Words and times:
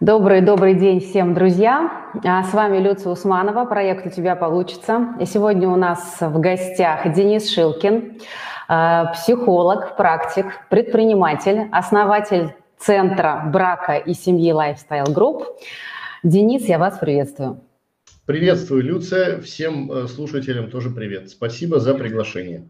Добрый-добрый 0.00 0.74
день 0.74 1.00
всем, 1.00 1.34
друзья. 1.34 2.12
А, 2.24 2.44
с 2.44 2.52
вами 2.54 2.78
Люция 2.78 3.10
Усманова, 3.10 3.64
проект 3.64 4.06
«У 4.06 4.10
тебя 4.10 4.36
получится». 4.36 5.08
И 5.18 5.24
сегодня 5.24 5.68
у 5.68 5.74
нас 5.74 6.18
в 6.20 6.38
гостях 6.38 7.12
Денис 7.12 7.50
Шилкин, 7.50 8.20
а, 8.68 9.06
психолог, 9.06 9.96
практик, 9.96 10.46
предприниматель, 10.70 11.66
основатель 11.72 12.54
Центра 12.78 13.50
брака 13.52 13.96
и 13.96 14.14
семьи 14.14 14.52
Lifestyle 14.52 15.12
Group. 15.12 15.46
Денис, 16.22 16.68
я 16.68 16.78
вас 16.78 16.98
приветствую. 16.98 17.60
Приветствую, 18.24 18.84
Люция. 18.84 19.40
Всем 19.40 19.90
э, 19.90 20.06
слушателям 20.06 20.70
тоже 20.70 20.90
привет. 20.90 21.28
Спасибо 21.28 21.80
за 21.80 21.94
приглашение. 21.94 22.68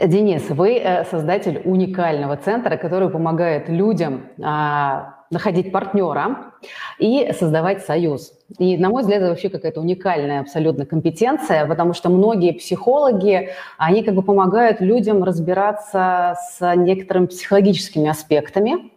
Денис, 0.00 0.48
вы 0.48 0.78
э, 0.78 1.04
создатель 1.06 1.60
уникального 1.64 2.36
центра, 2.36 2.76
который 2.76 3.10
помогает 3.10 3.68
людям 3.68 4.28
а, 4.40 5.17
находить 5.30 5.72
партнера 5.72 6.52
и 6.98 7.32
создавать 7.38 7.84
союз. 7.84 8.32
И, 8.58 8.78
на 8.78 8.88
мой 8.88 9.02
взгляд, 9.02 9.20
это 9.20 9.30
вообще 9.30 9.48
какая-то 9.48 9.80
уникальная 9.80 10.40
абсолютно 10.40 10.86
компетенция, 10.86 11.66
потому 11.66 11.92
что 11.94 12.08
многие 12.08 12.52
психологи, 12.52 13.50
они 13.76 14.02
как 14.02 14.14
бы 14.14 14.22
помогают 14.22 14.80
людям 14.80 15.22
разбираться 15.22 16.36
с 16.50 16.74
некоторыми 16.76 17.26
психологическими 17.26 18.08
аспектами, 18.08 18.90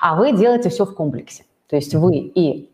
а 0.00 0.16
вы 0.16 0.32
делаете 0.32 0.70
все 0.70 0.84
в 0.84 0.94
комплексе. 0.94 1.44
То 1.68 1.76
есть 1.76 1.94
вы 1.94 2.16
и 2.16 2.71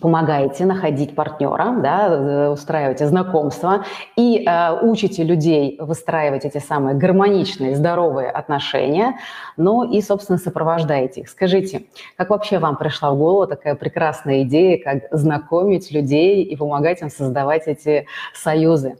помогаете 0.00 0.64
находить 0.64 1.14
партнера, 1.14 1.76
да, 1.82 2.08
э, 2.08 2.48
устраиваете 2.50 3.06
знакомства 3.06 3.84
и 4.16 4.44
э, 4.44 4.78
учите 4.82 5.24
людей 5.24 5.76
выстраивать 5.80 6.44
эти 6.44 6.58
самые 6.58 6.96
гармоничные, 6.96 7.76
здоровые 7.76 8.30
отношения, 8.30 9.18
ну 9.56 9.90
и, 9.90 10.00
собственно, 10.00 10.38
сопровождаете 10.38 11.22
их. 11.22 11.28
Скажите, 11.28 11.84
как 12.16 12.30
вообще 12.30 12.58
вам 12.58 12.76
пришла 12.76 13.12
в 13.12 13.18
голову 13.18 13.46
такая 13.46 13.74
прекрасная 13.74 14.42
идея, 14.42 14.82
как 14.82 15.04
знакомить 15.10 15.90
людей 15.90 16.42
и 16.42 16.56
помогать 16.56 17.02
им 17.02 17.10
создавать 17.10 17.66
эти 17.66 18.06
союзы? 18.34 18.96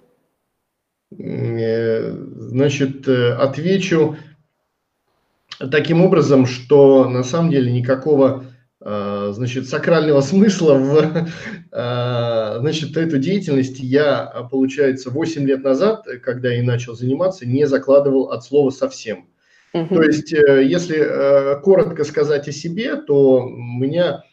Э, 1.19 2.13
значит, 2.13 3.07
э, 3.09 3.33
отвечу 3.33 4.17
таким 5.59 6.03
образом, 6.03 6.47
что 6.47 7.09
на 7.09 7.23
самом 7.23 7.51
деле 7.51 7.73
никакого 7.73 8.45
значит, 9.31 9.69
сакрального 9.69 10.21
смысла 10.21 10.75
в 10.75 11.29
э, 11.73 12.57
значит, 12.61 12.97
эту 12.97 13.19
деятельность 13.19 13.79
я, 13.79 14.49
получается, 14.51 15.11
8 15.11 15.47
лет 15.47 15.63
назад, 15.63 16.07
когда 16.23 16.51
я 16.51 16.63
начал 16.63 16.95
заниматься, 16.95 17.47
не 17.47 17.67
закладывал 17.67 18.31
от 18.31 18.45
слова 18.45 18.71
совсем. 18.71 19.29
То 19.73 20.03
есть, 20.03 20.33
э, 20.33 20.65
если 20.65 21.61
коротко 21.63 22.05
сказать 22.05 22.49
о 22.49 22.53
себе, 22.53 22.97
то 22.97 23.45
у 23.45 23.49
меня 23.49 24.25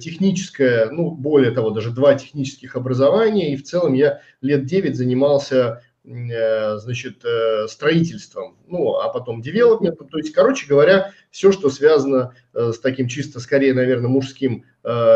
техническое, 0.00 0.88
ну, 0.90 1.10
более 1.10 1.50
того, 1.50 1.70
даже 1.70 1.90
два 1.90 2.14
технических 2.14 2.76
образования, 2.76 3.52
и 3.52 3.56
в 3.56 3.64
целом 3.64 3.94
я 3.94 4.20
лет 4.40 4.66
9 4.66 4.94
занимался 4.96 5.80
Э, 5.93 5.93
значит, 6.04 7.24
э, 7.24 7.66
строительством, 7.66 8.58
ну, 8.68 8.96
а 8.96 9.08
потом 9.08 9.40
девелопментом. 9.40 10.06
То 10.08 10.18
есть, 10.18 10.32
короче 10.32 10.66
говоря, 10.66 11.12
все, 11.30 11.50
что 11.50 11.70
связано 11.70 12.34
э, 12.52 12.72
с 12.74 12.78
таким 12.78 13.08
чисто, 13.08 13.40
скорее, 13.40 13.72
наверное, 13.74 14.08
мужским 14.08 14.64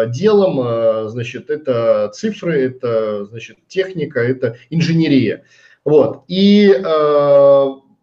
делом, 0.06 1.10
значит, 1.10 1.50
это 1.50 2.10
цифры, 2.14 2.58
это, 2.58 3.26
значит, 3.26 3.58
техника, 3.68 4.18
это 4.20 4.56
инженерия. 4.70 5.44
Вот. 5.84 6.24
И, 6.26 6.72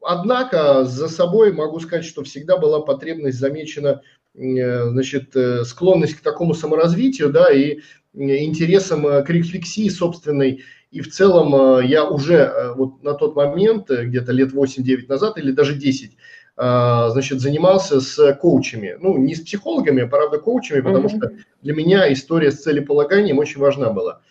однако, 0.03 0.85
за 0.85 1.09
собой 1.09 1.51
могу 1.53 1.79
сказать, 1.79 2.05
что 2.05 2.23
всегда 2.23 2.57
была 2.57 2.81
потребность 2.81 3.39
замечена, 3.39 4.03
значит, 4.35 5.35
склонность 5.63 6.17
к 6.17 6.21
такому 6.21 6.53
саморазвитию, 6.53 7.31
да, 7.31 7.51
и 7.51 7.79
интересом 8.13 9.23
к 9.23 9.29
рефлексии 9.31 9.89
собственной 9.89 10.63
и 10.95 11.01
в 11.01 11.11
целом 11.11 11.53
э, 11.53 11.85
я 11.85 12.05
уже 12.05 12.35
э, 12.35 12.73
вот 12.73 13.03
на 13.03 13.15
тот 13.15 13.35
момент, 13.35 13.91
э, 13.91 14.05
где-то 14.05 14.31
лет 14.31 14.53
8-9 14.53 15.09
назад 15.09 15.37
или 15.37 15.51
даже 15.51 15.75
10, 15.75 16.17
значит, 16.57 17.41
занимался 17.41 17.99
с 17.99 18.33
коучами. 18.35 18.95
Ну, 19.01 19.17
не 19.17 19.35
с 19.35 19.41
психологами, 19.41 20.03
а, 20.03 20.07
правда, 20.07 20.37
коучами, 20.37 20.79
потому 20.79 21.09
mm-hmm. 21.09 21.17
что 21.17 21.31
для 21.61 21.73
меня 21.73 22.13
история 22.13 22.49
с 22.49 22.61
целеполаганием 22.61 23.39
очень 23.39 23.59
важна 23.59 23.89
была. 23.89 24.21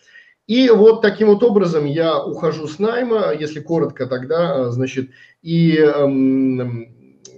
И 0.46 0.70
вот 0.70 1.02
таким 1.02 1.28
вот 1.28 1.42
образом 1.42 1.84
я 1.84 2.18
ухожу 2.18 2.66
с 2.66 2.78
найма, 2.78 3.34
если 3.38 3.60
коротко 3.60 4.06
тогда, 4.06 4.70
значит, 4.70 5.10
и 5.42 5.76
эм, 5.76 6.88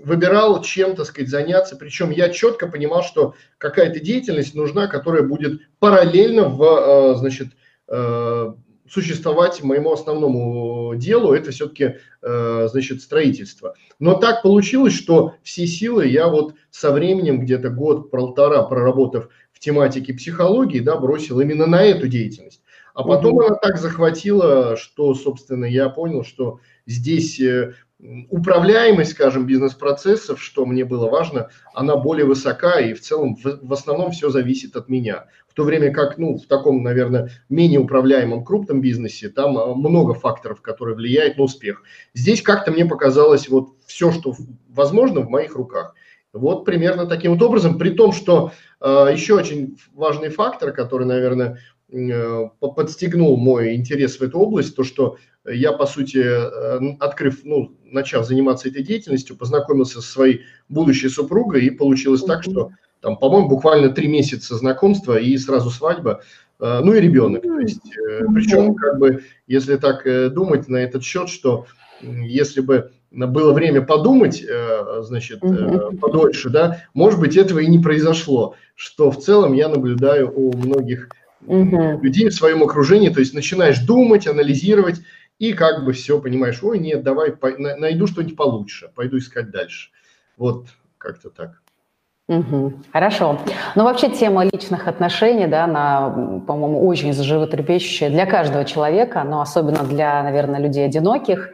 выбирал 0.04 0.62
чем, 0.62 0.94
так 0.94 1.06
сказать, 1.06 1.30
заняться. 1.30 1.74
Причем 1.74 2.10
я 2.10 2.28
четко 2.28 2.68
понимал, 2.68 3.02
что 3.02 3.34
какая-то 3.58 3.98
деятельность 3.98 4.54
нужна, 4.54 4.86
которая 4.86 5.24
будет 5.24 5.62
параллельно 5.80 6.48
в, 6.48 7.16
значит, 7.16 7.48
существовать 8.88 9.62
моему 9.62 9.92
основному 9.92 10.94
делу, 10.96 11.32
это 11.32 11.50
все-таки, 11.50 11.96
э, 12.22 12.68
значит, 12.70 13.02
строительство. 13.02 13.74
Но 13.98 14.14
так 14.14 14.42
получилось, 14.42 14.94
что 14.94 15.34
все 15.42 15.66
силы 15.66 16.06
я 16.06 16.28
вот 16.28 16.54
со 16.70 16.92
временем, 16.92 17.40
где-то 17.40 17.70
год-полтора 17.70 18.62
проработав 18.62 19.28
в 19.52 19.58
тематике 19.58 20.12
психологии, 20.14 20.80
да, 20.80 20.96
бросил 20.96 21.40
именно 21.40 21.66
на 21.66 21.82
эту 21.82 22.08
деятельность. 22.08 22.62
А 22.94 23.02
потом 23.02 23.34
угу. 23.34 23.46
она 23.46 23.56
так 23.56 23.76
захватила, 23.76 24.76
что, 24.76 25.14
собственно, 25.14 25.66
я 25.66 25.90
понял, 25.90 26.24
что 26.24 26.60
здесь 26.86 27.38
э, 27.40 27.74
управляемость, 27.98 29.12
скажем, 29.12 29.46
бизнес-процессов, 29.46 30.42
что 30.42 30.66
мне 30.66 30.84
было 30.84 31.08
важно, 31.08 31.50
она 31.74 31.96
более 31.96 32.26
высока, 32.26 32.80
и 32.80 32.94
в 32.94 33.00
целом 33.00 33.36
в, 33.36 33.60
в 33.62 33.72
основном 33.72 34.12
все 34.12 34.30
зависит 34.30 34.76
от 34.76 34.88
меня. 34.88 35.26
То 35.56 35.64
время 35.64 35.90
как, 35.90 36.18
ну, 36.18 36.36
в 36.36 36.46
таком, 36.46 36.82
наверное, 36.82 37.30
менее 37.48 37.80
управляемом 37.80 38.44
крупном 38.44 38.82
бизнесе, 38.82 39.30
там 39.30 39.56
а, 39.56 39.74
много 39.74 40.12
факторов, 40.12 40.60
которые 40.60 40.94
влияют 40.94 41.38
на 41.38 41.44
успех. 41.44 41.82
Здесь 42.12 42.42
как-то 42.42 42.70
мне 42.70 42.84
показалось 42.84 43.48
вот 43.48 43.70
все, 43.86 44.12
что 44.12 44.34
возможно, 44.68 45.22
в 45.22 45.30
моих 45.30 45.56
руках. 45.56 45.94
Вот 46.34 46.66
примерно 46.66 47.06
таким 47.06 47.32
вот 47.32 47.42
образом, 47.42 47.78
при 47.78 47.88
том, 47.88 48.12
что 48.12 48.52
э, 48.82 49.08
еще 49.10 49.34
очень 49.34 49.78
важный 49.94 50.28
фактор, 50.28 50.72
который, 50.72 51.06
наверное, 51.06 51.58
э, 51.90 52.48
подстегнул 52.60 53.38
мой 53.38 53.76
интерес 53.76 54.18
в 54.18 54.22
эту 54.22 54.38
область, 54.38 54.76
то, 54.76 54.84
что 54.84 55.16
я, 55.46 55.72
по 55.72 55.86
сути, 55.86 56.18
э, 56.18 56.96
открыв, 57.00 57.40
ну, 57.44 57.74
начав 57.82 58.26
заниматься 58.26 58.68
этой 58.68 58.82
деятельностью, 58.82 59.38
познакомился 59.38 60.02
со 60.02 60.12
своей 60.12 60.42
будущей 60.68 61.08
супругой, 61.08 61.64
и 61.64 61.70
получилось 61.70 62.24
так, 62.24 62.42
что 62.42 62.72
там, 63.00 63.16
по-моему, 63.16 63.48
буквально 63.48 63.90
три 63.90 64.08
месяца 64.08 64.56
знакомства 64.56 65.18
и 65.18 65.36
сразу 65.38 65.70
свадьба, 65.70 66.22
э, 66.60 66.80
ну 66.82 66.92
и 66.94 67.00
ребенок. 67.00 67.42
То 67.42 67.58
есть, 67.58 67.86
э, 67.96 68.24
причем, 68.34 68.74
как 68.74 68.98
бы, 68.98 69.24
если 69.46 69.76
так 69.76 70.04
думать 70.32 70.68
на 70.68 70.76
этот 70.76 71.04
счет, 71.04 71.28
что 71.28 71.66
если 72.00 72.60
бы 72.60 72.90
было 73.10 73.52
время 73.52 73.80
подумать, 73.82 74.44
значит, 75.00 75.40
подольше, 76.00 76.50
да, 76.50 76.82
может 76.92 77.18
быть, 77.18 77.36
этого 77.36 77.60
и 77.60 77.66
не 77.66 77.78
произошло, 77.78 78.54
что 78.74 79.10
в 79.10 79.18
целом 79.18 79.54
я 79.54 79.68
наблюдаю 79.68 80.30
у 80.34 80.54
многих 80.56 81.08
людей 81.46 82.28
в 82.28 82.34
своем 82.34 82.62
окружении, 82.62 83.08
то 83.08 83.20
есть 83.20 83.32
начинаешь 83.32 83.78
думать, 83.78 84.26
анализировать, 84.26 85.00
и 85.38 85.52
как 85.52 85.84
бы 85.84 85.92
все, 85.92 86.20
понимаешь, 86.20 86.62
ой, 86.62 86.78
нет, 86.78 87.02
давай 87.02 87.34
найду 87.78 88.06
что-нибудь 88.06 88.36
получше, 88.36 88.90
пойду 88.94 89.18
искать 89.18 89.50
дальше. 89.50 89.90
Вот 90.36 90.66
как-то 90.98 91.30
так. 91.30 91.62
Угу, 92.28 92.72
хорошо. 92.92 93.38
Ну, 93.76 93.84
вообще 93.84 94.08
тема 94.10 94.44
личных 94.44 94.88
отношений, 94.88 95.46
да, 95.46 95.64
она, 95.64 96.40
по-моему, 96.44 96.84
очень 96.86 97.12
животрепещущая 97.12 98.10
для 98.10 98.26
каждого 98.26 98.64
человека, 98.64 99.22
но 99.22 99.40
особенно 99.40 99.84
для, 99.84 100.22
наверное, 100.24 100.58
людей 100.58 100.84
одиноких. 100.86 101.50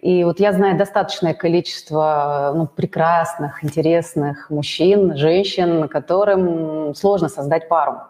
И 0.00 0.22
вот 0.22 0.38
я 0.38 0.52
знаю 0.52 0.78
достаточное 0.78 1.34
количество 1.34 2.52
ну, 2.54 2.66
прекрасных, 2.68 3.64
интересных 3.64 4.48
мужчин, 4.50 5.16
женщин, 5.16 5.88
которым 5.88 6.94
сложно 6.94 7.28
создать 7.28 7.68
пару. 7.68 8.02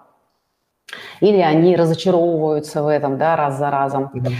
Или 1.20 1.38
они 1.38 1.76
разочаровываются 1.76 2.82
в 2.82 2.88
этом, 2.88 3.16
да, 3.16 3.36
раз 3.36 3.56
за 3.56 3.70
разом. 3.70 4.10
Mm-hmm. 4.14 4.32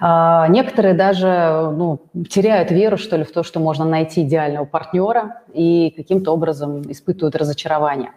А, 0.00 0.46
некоторые 0.48 0.94
даже 0.94 1.70
ну, 1.72 2.00
теряют 2.28 2.70
веру, 2.70 2.96
что 2.96 3.16
ли, 3.16 3.24
в 3.24 3.32
то, 3.32 3.42
что 3.42 3.60
можно 3.60 3.84
найти 3.84 4.22
идеального 4.22 4.64
партнера 4.64 5.42
и 5.52 5.92
каким-то 5.96 6.32
образом 6.32 6.82
испытывают 6.90 7.36
разочарование. 7.36 8.10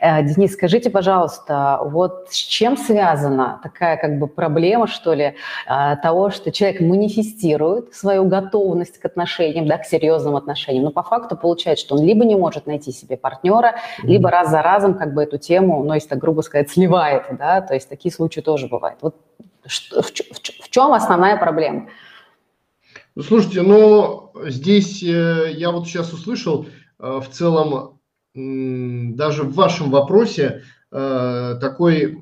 Э, 0.00 0.22
Денис, 0.22 0.52
скажите, 0.52 0.90
пожалуйста, 0.90 1.80
вот 1.82 2.28
с 2.30 2.36
чем 2.36 2.76
связана 2.76 3.60
такая 3.62 3.96
как 3.96 4.18
бы 4.18 4.26
проблема, 4.26 4.86
что 4.86 5.14
ли, 5.14 5.34
э, 5.66 5.96
того, 6.02 6.30
что 6.30 6.52
человек 6.52 6.80
манифестирует 6.80 7.94
свою 7.94 8.26
готовность 8.26 8.98
к 8.98 9.04
отношениям, 9.04 9.66
да, 9.66 9.78
к 9.78 9.84
серьезным 9.84 10.36
отношениям, 10.36 10.84
но 10.84 10.90
по 10.90 11.02
факту 11.02 11.36
получается, 11.36 11.84
что 11.84 11.96
он 11.96 12.02
либо 12.02 12.24
не 12.24 12.36
может 12.36 12.66
найти 12.66 12.92
себе 12.92 13.16
партнера, 13.16 13.74
либо 14.02 14.30
раз 14.30 14.50
за 14.50 14.62
разом 14.62 14.94
как 14.94 15.14
бы 15.14 15.22
эту 15.22 15.38
тему, 15.38 15.82
ну, 15.82 15.94
если 15.94 16.08
так 16.08 16.18
грубо 16.18 16.42
сказать, 16.42 16.70
сливает, 16.70 17.24
да, 17.38 17.60
то 17.60 17.74
есть 17.74 17.88
такие 17.88 18.12
случаи 18.12 18.40
тоже 18.40 18.68
бывают. 18.68 18.98
Вот 19.02 19.16
что, 19.66 20.02
в, 20.02 20.06
в, 20.06 20.64
в 20.64 20.70
чем 20.70 20.92
основная 20.92 21.36
проблема? 21.36 21.88
Ну, 23.14 23.22
слушайте, 23.22 23.62
ну, 23.62 24.32
здесь 24.46 25.02
э, 25.02 25.52
я 25.54 25.70
вот 25.70 25.86
сейчас 25.86 26.12
услышал, 26.12 26.66
э, 26.98 27.20
в 27.24 27.28
целом 27.30 28.00
даже 28.34 29.44
в 29.44 29.54
вашем 29.54 29.92
вопросе 29.92 30.64
э, 30.90 31.56
такой 31.60 32.18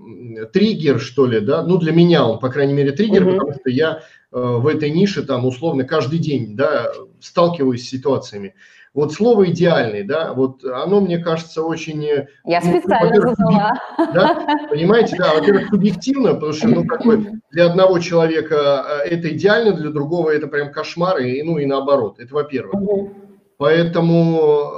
триггер, 0.53 1.01
что 1.01 1.25
ли, 1.25 1.41
да, 1.41 1.63
ну 1.63 1.79
для 1.79 1.93
меня 1.93 2.27
он, 2.27 2.39
по 2.39 2.51
крайней 2.51 2.75
мере, 2.75 2.93
триггер, 2.93 3.23
mm-hmm. 3.23 3.33
потому 3.33 3.53
что 3.55 3.71
я 3.71 4.03
в 4.31 4.67
этой 4.67 4.91
нише 4.91 5.23
там 5.23 5.47
условно 5.47 5.85
каждый 5.85 6.19
день, 6.19 6.55
да, 6.55 6.93
сталкиваюсь 7.21 7.87
с 7.87 7.89
ситуациями. 7.89 8.55
Вот 8.95 9.15
слово 9.15 9.51
идеальный, 9.51 10.03
да, 10.03 10.35
вот 10.35 10.63
оно, 10.65 11.01
мне 11.01 11.19
кажется, 11.19 11.63
очень... 11.63 12.05
Э, 12.05 12.27
я 12.45 12.61
ну, 12.63 12.79
специально 12.79 13.21
задала. 13.21 13.73
Да, 13.97 14.47
понимаете, 14.69 15.17
да, 15.17 15.33
во-первых, 15.35 15.69
субъективно, 15.69 16.35
потому 16.35 16.53
что, 16.53 16.69
ну, 16.69 16.85
какой 16.85 17.27
для 17.53 17.67
одного 17.67 18.01
человека 18.01 19.03
э, 19.05 19.09
это 19.09 19.31
идеально, 19.31 19.73
для 19.73 19.89
другого 19.91 20.29
это 20.29 20.47
прям 20.47 20.71
кошмар, 20.73 21.21
и, 21.21 21.43
ну, 21.43 21.57
и 21.57 21.65
наоборот, 21.65 22.19
это 22.19 22.35
во-первых. 22.35 22.75
Угу. 22.75 23.15
Поэтому, 23.57 24.71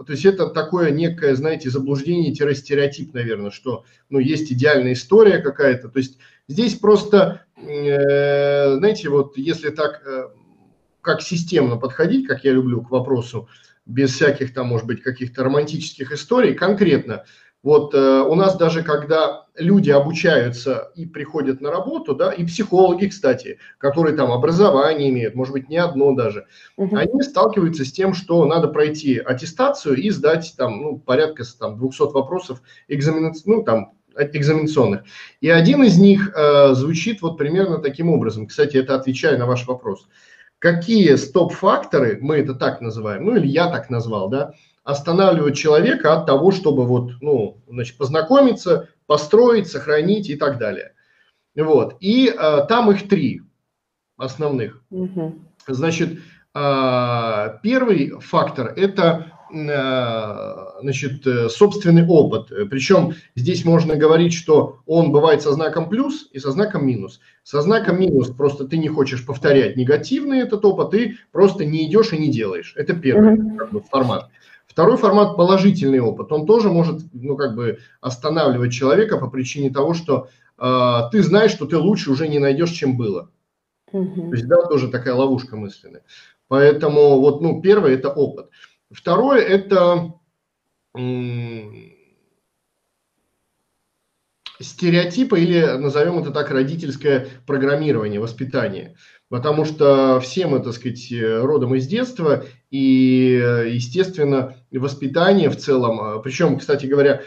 э, 0.00 0.04
то 0.04 0.12
есть 0.12 0.24
это 0.24 0.48
такое 0.48 0.90
некое, 0.90 1.36
знаете, 1.36 1.70
заблуждение-стереотип, 1.70 3.14
наверное, 3.14 3.52
что, 3.52 3.84
ну, 4.08 4.18
есть 4.18 4.50
идеальная 4.50 4.94
история 4.94 5.38
какая-то, 5.38 5.90
то 5.90 5.98
есть 6.00 6.18
здесь 6.48 6.74
просто, 6.74 7.44
э, 7.56 8.78
знаете, 8.78 9.10
вот 9.10 9.38
если 9.38 9.70
так 9.70 10.02
как 11.02 11.22
системно 11.22 11.76
подходить, 11.76 12.26
как 12.26 12.44
я 12.44 12.52
люблю 12.52 12.82
к 12.82 12.90
вопросу, 12.90 13.48
без 13.86 14.12
всяких 14.14 14.54
там, 14.54 14.68
может 14.68 14.86
быть, 14.86 15.02
каких-то 15.02 15.44
романтических 15.44 16.12
историй, 16.12 16.54
конкретно. 16.54 17.24
Вот 17.62 17.94
э, 17.94 18.22
у 18.22 18.34
нас 18.36 18.56
даже 18.56 18.82
когда 18.82 19.44
люди 19.54 19.90
обучаются 19.90 20.92
и 20.94 21.04
приходят 21.04 21.60
на 21.60 21.70
работу, 21.70 22.14
да, 22.14 22.32
и 22.32 22.44
психологи, 22.46 23.06
кстати, 23.06 23.58
которые 23.76 24.16
там 24.16 24.32
образование 24.32 25.10
имеют, 25.10 25.34
может 25.34 25.52
быть, 25.52 25.68
не 25.68 25.76
одно 25.76 26.14
даже, 26.14 26.46
угу. 26.76 26.96
они 26.96 27.20
сталкиваются 27.22 27.84
с 27.84 27.92
тем, 27.92 28.14
что 28.14 28.46
надо 28.46 28.68
пройти 28.68 29.18
аттестацию 29.18 29.96
и 29.96 30.08
сдать 30.08 30.54
там, 30.56 30.80
ну, 30.80 30.98
порядка 30.98 31.44
там 31.58 31.78
200 31.78 32.14
вопросов 32.14 32.62
экзамен, 32.88 33.34
ну, 33.44 33.62
там, 33.62 33.92
экзаменационных. 34.16 35.02
И 35.42 35.50
один 35.50 35.84
из 35.84 35.98
них 35.98 36.32
э, 36.34 36.74
звучит 36.74 37.20
вот 37.20 37.36
примерно 37.36 37.78
таким 37.78 38.08
образом. 38.08 38.46
Кстати, 38.46 38.78
это 38.78 38.94
отвечая 38.94 39.36
на 39.36 39.44
ваш 39.44 39.66
вопрос 39.66 40.08
какие 40.60 41.16
стоп-факторы, 41.16 42.18
мы 42.20 42.36
это 42.36 42.54
так 42.54 42.80
называем, 42.80 43.24
ну 43.24 43.36
или 43.36 43.48
я 43.48 43.68
так 43.68 43.90
назвал, 43.90 44.28
да, 44.28 44.52
останавливают 44.84 45.56
человека 45.56 46.14
от 46.14 46.26
того, 46.26 46.52
чтобы 46.52 46.86
вот, 46.86 47.12
ну, 47.20 47.58
значит, 47.68 47.96
познакомиться, 47.96 48.88
построить, 49.06 49.68
сохранить 49.68 50.30
и 50.30 50.36
так 50.36 50.58
далее. 50.58 50.92
Вот. 51.56 51.96
И 52.00 52.28
э, 52.28 52.66
там 52.68 52.90
их 52.90 53.08
три 53.08 53.42
основных. 54.16 54.82
Угу. 54.90 55.38
Значит, 55.66 56.20
э, 56.54 57.58
первый 57.62 58.20
фактор– 58.20 58.72
это 58.76 59.32
значит, 59.52 61.26
э, 61.26 61.48
собственный 61.48 62.06
опыт. 62.06 62.48
Причем 62.70 63.14
здесь 63.34 63.64
можно 63.64 63.96
говорить, 63.96 64.32
что 64.32 64.78
он 64.86 65.12
бывает 65.12 65.42
со 65.42 65.52
знаком 65.52 65.88
плюс 65.88 66.28
и 66.32 66.38
со 66.38 66.50
знаком 66.50 66.86
минус. 66.86 67.20
Со 67.42 67.60
знаком 67.62 67.98
минус 68.00 68.28
просто 68.28 68.66
ты 68.66 68.78
не 68.78 68.88
хочешь 68.88 69.26
повторять 69.26 69.76
негативный 69.76 70.40
этот 70.40 70.64
опыт, 70.64 70.90
ты 70.90 71.16
просто 71.32 71.64
не 71.64 71.86
идешь 71.86 72.12
и 72.12 72.18
не 72.18 72.30
делаешь. 72.30 72.74
Это 72.76 72.94
первый 72.94 73.36
как 73.56 73.70
бы, 73.72 73.82
формат. 73.82 74.30
Второй 74.66 74.96
формат– 74.96 75.36
положительный 75.36 75.98
опыт. 75.98 76.30
Он 76.30 76.46
тоже 76.46 76.68
может 76.68 77.02
ну, 77.12 77.36
как 77.36 77.56
бы 77.56 77.80
останавливать 78.00 78.72
человека 78.72 79.18
по 79.18 79.28
причине 79.28 79.70
того, 79.70 79.94
что 79.94 80.28
э, 80.58 81.00
ты 81.10 81.22
знаешь, 81.24 81.50
что 81.50 81.66
ты 81.66 81.76
лучше 81.76 82.12
уже 82.12 82.28
не 82.28 82.38
найдешь, 82.38 82.70
чем 82.70 82.96
было. 82.96 83.30
Угу. 83.92 84.30
То 84.30 84.36
есть, 84.36 84.46
да, 84.46 84.62
тоже 84.62 84.88
такая 84.88 85.14
ловушка 85.14 85.56
мысленная. 85.56 86.02
Поэтому 86.46 87.20
вот, 87.20 87.40
ну, 87.40 87.60
первое– 87.60 87.94
это 87.94 88.10
опыт. 88.10 88.50
Второе– 88.90 89.40
это 89.42 90.14
стереотипы 94.60 95.40
или, 95.40 95.60
назовем 95.78 96.18
это 96.18 96.30
так, 96.32 96.50
родительское 96.50 97.28
программирование, 97.46 98.20
воспитание. 98.20 98.96
Потому 99.28 99.64
что 99.64 100.18
все 100.20 100.46
мы, 100.46 100.60
так 100.60 100.74
сказать, 100.74 101.12
родом 101.12 101.74
из 101.76 101.86
детства, 101.86 102.44
и, 102.70 103.40
естественно, 103.68 104.56
воспитание 104.72 105.48
в 105.50 105.56
целом, 105.56 106.20
причем, 106.22 106.58
кстати 106.58 106.86
говоря, 106.86 107.22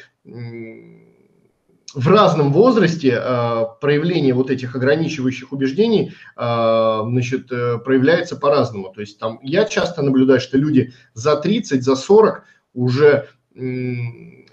в 1.93 2.07
разном 2.07 2.51
возрасте 2.51 3.19
э, 3.21 3.65
проявление 3.79 4.33
вот 4.33 4.49
этих 4.49 4.75
ограничивающих 4.75 5.51
убеждений 5.51 6.13
э, 6.35 6.99
значит, 7.05 7.51
э, 7.51 7.77
проявляется 7.79 8.35
по-разному. 8.35 8.91
То 8.93 9.01
есть 9.01 9.19
там 9.19 9.39
я 9.43 9.65
часто 9.65 10.01
наблюдаю, 10.01 10.39
что 10.39 10.57
люди 10.57 10.93
за 11.13 11.35
30, 11.35 11.83
за 11.83 11.95
40 11.95 12.43
уже 12.73 13.27
э, 13.55 13.59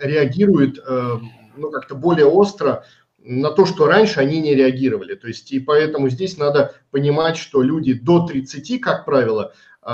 реагируют 0.00 0.78
э, 0.78 1.18
ну, 1.56 1.70
как-то 1.70 1.94
более 1.94 2.26
остро 2.26 2.84
на 3.18 3.50
то, 3.50 3.66
что 3.66 3.86
раньше 3.86 4.20
они 4.20 4.40
не 4.40 4.54
реагировали. 4.54 5.14
То 5.14 5.28
есть 5.28 5.52
и 5.52 5.60
поэтому 5.60 6.08
здесь 6.08 6.38
надо 6.38 6.74
понимать, 6.90 7.36
что 7.36 7.62
люди 7.62 7.94
до 7.94 8.26
30, 8.26 8.80
как 8.80 9.04
правило, 9.04 9.52
э, 9.82 9.86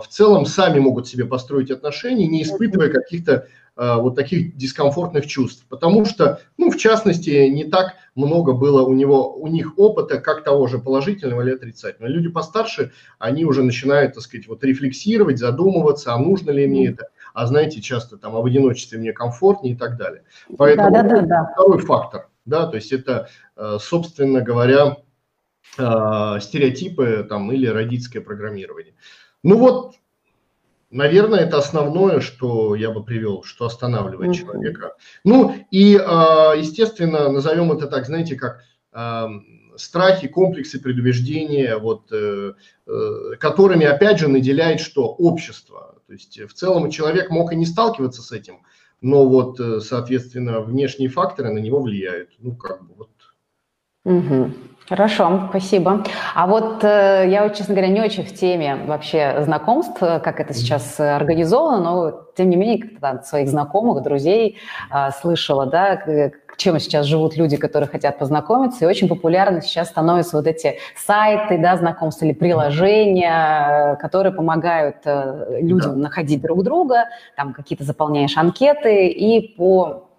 в 0.00 0.08
целом 0.08 0.46
сами 0.46 0.78
могут 0.78 1.08
себе 1.08 1.24
построить 1.24 1.70
отношения, 1.70 2.26
не 2.26 2.42
испытывая 2.42 2.90
каких-то 2.90 3.46
Э, 3.76 3.96
вот 3.96 4.14
таких 4.14 4.58
дискомфортных 4.58 5.26
чувств, 5.26 5.64
потому 5.70 6.04
что, 6.04 6.40
ну, 6.58 6.70
в 6.70 6.76
частности, 6.76 7.48
не 7.48 7.64
так 7.64 7.94
много 8.14 8.52
было 8.52 8.82
у 8.82 8.92
него, 8.92 9.34
у 9.34 9.46
них 9.46 9.78
опыта, 9.78 10.20
как 10.20 10.44
того 10.44 10.66
же 10.66 10.78
положительного 10.78 11.40
или 11.40 11.54
отрицательного. 11.54 12.10
Люди 12.10 12.28
постарше, 12.28 12.92
они 13.18 13.46
уже 13.46 13.62
начинают, 13.62 14.12
так 14.12 14.22
сказать, 14.24 14.48
вот 14.48 14.62
рефлексировать, 14.64 15.38
задумываться, 15.38 16.12
а 16.12 16.18
нужно 16.18 16.50
ли 16.50 16.66
мне 16.66 16.88
это, 16.88 17.08
а 17.32 17.46
знаете, 17.46 17.80
часто 17.80 18.18
там, 18.18 18.36
а 18.36 18.40
в 18.40 18.44
одиночестве 18.44 18.98
мне 18.98 19.14
комфортнее 19.14 19.74
и 19.74 19.78
так 19.78 19.96
далее. 19.96 20.24
Поэтому 20.58 20.92
да, 20.92 21.02
да, 21.02 21.08
да, 21.08 21.22
да. 21.22 21.50
второй 21.54 21.78
фактор, 21.78 22.28
да, 22.44 22.66
то 22.66 22.76
есть 22.76 22.92
это, 22.92 23.28
э, 23.56 23.78
собственно 23.80 24.42
говоря, 24.42 24.98
э, 25.78 26.38
стереотипы 26.42 27.24
там 27.26 27.50
или 27.50 27.66
родительское 27.66 28.20
программирование. 28.20 28.94
Ну 29.42 29.58
вот, 29.58 29.94
Наверное, 30.92 31.38
это 31.40 31.58
основное, 31.58 32.18
что 32.18 32.74
я 32.74 32.90
бы 32.90 33.04
привел, 33.04 33.44
что 33.44 33.64
останавливает 33.64 34.32
mm-hmm. 34.32 34.34
человека. 34.34 34.96
Ну 35.22 35.54
и, 35.70 35.96
а, 35.96 36.54
естественно, 36.56 37.28
назовем 37.28 37.70
это 37.70 37.86
так, 37.86 38.06
знаете, 38.06 38.34
как 38.34 38.64
а, 38.90 39.30
страхи, 39.76 40.28
комплексы, 40.28 40.80
предубеждения, 40.80 41.76
вот, 41.76 42.10
э, 42.12 42.52
э, 42.86 43.36
которыми, 43.38 43.86
опять 43.86 44.18
же, 44.18 44.28
наделяет 44.28 44.80
что? 44.80 45.06
Общество. 45.06 46.00
То 46.06 46.12
есть 46.12 46.40
в 46.40 46.52
целом 46.52 46.90
человек 46.90 47.30
мог 47.30 47.52
и 47.52 47.56
не 47.56 47.66
сталкиваться 47.66 48.22
с 48.22 48.32
этим, 48.32 48.62
но 49.00 49.26
вот, 49.26 49.58
э, 49.60 49.80
соответственно, 49.80 50.60
внешние 50.60 51.08
факторы 51.08 51.52
на 51.52 51.58
него 51.58 51.80
влияют. 51.80 52.30
Ну, 52.38 52.54
как 52.54 52.86
бы 52.86 52.94
вот. 52.94 53.10
Угу. 54.04 54.52
Хорошо, 54.90 55.42
спасибо. 55.50 56.02
А 56.34 56.48
вот 56.48 56.82
э, 56.82 57.26
я, 57.28 57.48
честно 57.50 57.74
говоря, 57.74 57.92
не 57.92 58.00
очень 58.00 58.24
в 58.24 58.34
теме 58.34 58.74
вообще 58.88 59.36
знакомств, 59.44 60.02
э, 60.02 60.18
как 60.18 60.40
это 60.40 60.52
сейчас 60.52 60.98
э, 60.98 61.14
организовано, 61.14 61.80
но 61.80 62.10
тем 62.36 62.50
не 62.50 62.56
менее, 62.56 62.78
как-то 62.88 63.10
от 63.10 63.24
своих 63.24 63.48
знакомых, 63.48 64.02
друзей 64.02 64.58
э, 64.92 65.10
слышала, 65.20 65.66
да, 65.66 65.94
к 65.94 66.56
чем 66.56 66.80
сейчас 66.80 67.06
живут 67.06 67.36
люди, 67.36 67.56
которые 67.56 67.88
хотят 67.88 68.18
познакомиться, 68.18 68.84
и 68.84 68.88
очень 68.88 69.06
популярны 69.06 69.62
сейчас 69.62 69.90
становятся 69.90 70.38
вот 70.38 70.48
эти 70.48 70.78
сайты, 70.96 71.56
да, 71.58 71.76
знакомств 71.76 72.24
или 72.24 72.32
приложения, 72.32 73.96
которые 74.00 74.32
помогают 74.32 74.96
людям 75.04 75.92
да. 75.92 75.98
находить 75.98 76.42
друг 76.42 76.64
друга, 76.64 77.04
там 77.36 77.52
какие-то 77.52 77.84
заполняешь 77.84 78.36
анкеты, 78.36 79.06
и 79.06 79.54
по 79.56 80.09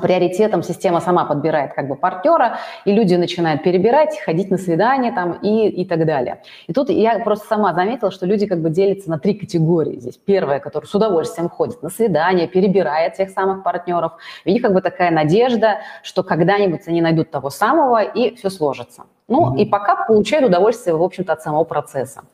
приоритетом 0.00 0.62
система 0.62 1.00
сама 1.00 1.24
подбирает 1.26 1.74
как 1.74 1.88
бы 1.88 1.94
партнера, 1.94 2.58
и 2.86 2.92
люди 2.92 3.14
начинают 3.14 3.62
перебирать, 3.62 4.18
ходить 4.18 4.50
на 4.50 4.56
свидания 4.56 5.12
там 5.12 5.32
и, 5.42 5.68
и 5.68 5.84
так 5.84 6.06
далее. 6.06 6.40
И 6.66 6.72
тут 6.72 6.88
я 6.88 7.18
просто 7.18 7.46
сама 7.46 7.74
заметила, 7.74 8.10
что 8.10 8.24
люди 8.24 8.46
как 8.46 8.60
бы 8.60 8.70
делятся 8.70 9.10
на 9.10 9.18
три 9.18 9.34
категории 9.34 9.98
здесь. 9.98 10.16
Первая, 10.16 10.58
которая 10.58 10.88
с 10.88 10.94
удовольствием 10.94 11.50
ходит 11.50 11.82
на 11.82 11.90
свидания, 11.90 12.46
перебирает 12.48 13.14
тех 13.14 13.28
самых 13.28 13.62
партнеров. 13.62 14.12
У 14.46 14.48
них 14.48 14.62
как 14.62 14.72
бы 14.72 14.80
такая 14.80 15.10
надежда, 15.10 15.80
что 16.02 16.22
когда-нибудь 16.22 16.80
они 16.86 17.02
найдут 17.02 17.30
того 17.30 17.50
самого, 17.50 18.02
и 18.02 18.34
все 18.36 18.48
сложится. 18.48 19.04
Ну, 19.28 19.54
mm-hmm. 19.54 19.58
и 19.58 19.66
пока 19.66 20.06
получают 20.06 20.46
удовольствие, 20.46 20.96
в 20.96 21.02
общем-то, 21.02 21.32
от 21.32 21.42
самого 21.42 21.64
процесса. 21.64 22.24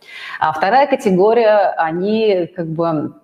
А 0.40 0.52
вторая 0.52 0.86
категория, 0.86 1.72
они 1.76 2.48
как 2.54 2.66
бы 2.66 3.14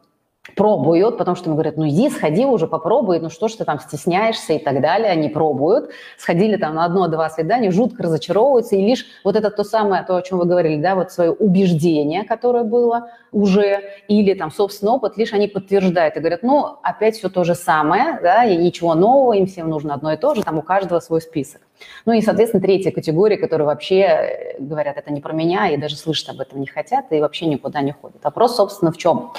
пробуют, 0.55 1.19
потому 1.19 1.37
что 1.37 1.50
им 1.50 1.55
говорят, 1.55 1.76
ну 1.76 1.88
иди, 1.88 2.09
сходи 2.11 2.45
уже, 2.45 2.67
попробуй, 2.67 3.19
ну 3.19 3.31
что 3.31 3.49
ж 3.49 3.55
ты 3.55 3.65
там 3.65 3.81
стесняешься 3.81 4.55
и 4.55 4.59
так 4.59 4.81
далее. 4.81 5.11
Они 5.11 5.29
пробуют, 5.29 5.91
сходили 6.17 6.57
там 6.57 6.75
на 6.75 6.85
одно-два 6.85 7.29
свидания, 7.31 7.71
жутко 7.71 8.05
разочаровываются, 8.05 8.76
и 8.76 8.87
лишь 8.87 9.07
вот 9.25 9.37
это 9.37 9.50
то 9.50 9.65
самое, 9.65 10.05
то, 10.05 10.17
о 10.17 10.23
чем 10.23 10.38
вы 10.38 10.45
говорили, 10.45 10.81
да, 10.81 10.95
вот 10.95 11.11
свое 11.11 11.33
убеждение, 11.33 12.25
которое 12.25 12.65
было 12.65 13.11
уже, 13.33 13.83
или 14.09 14.35
там 14.35 14.50
собственный 14.50 14.93
опыт, 14.93 15.17
лишь 15.17 15.33
они 15.33 15.49
подтверждают 15.49 16.17
и 16.17 16.21
говорят, 16.21 16.43
ну 16.43 16.76
опять 16.83 17.17
все 17.17 17.29
то 17.29 17.45
же 17.45 17.55
самое, 17.55 18.19
да, 18.23 18.45
и 18.45 18.57
ничего 18.57 18.95
нового, 18.95 19.33
им 19.33 19.47
всем 19.47 19.69
нужно 19.69 19.95
одно 19.95 20.12
и 20.12 20.17
то 20.17 20.35
же, 20.35 20.43
там 20.43 20.59
у 20.59 20.62
каждого 20.62 21.00
свой 21.00 21.21
список. 21.21 21.61
Ну 22.04 22.12
и, 22.12 22.23
соответственно, 22.23 22.62
третья 22.62 22.90
категория, 22.90 23.37
которая 23.37 23.66
вообще 23.66 24.00
э, 24.00 24.56
говорят, 24.59 24.97
это 24.97 25.12
не 25.12 25.21
про 25.21 25.33
меня, 25.33 25.68
и 25.68 25.76
даже 25.76 25.97
слышать 25.97 26.28
об 26.28 26.40
этом 26.40 26.61
не 26.61 26.66
хотят, 26.66 27.06
и 27.11 27.21
вообще 27.21 27.47
никуда 27.47 27.80
не 27.80 27.92
ходят. 27.92 28.23
Вопрос, 28.23 28.56
собственно, 28.56 28.92
в 28.92 28.97
чем? 28.97 29.33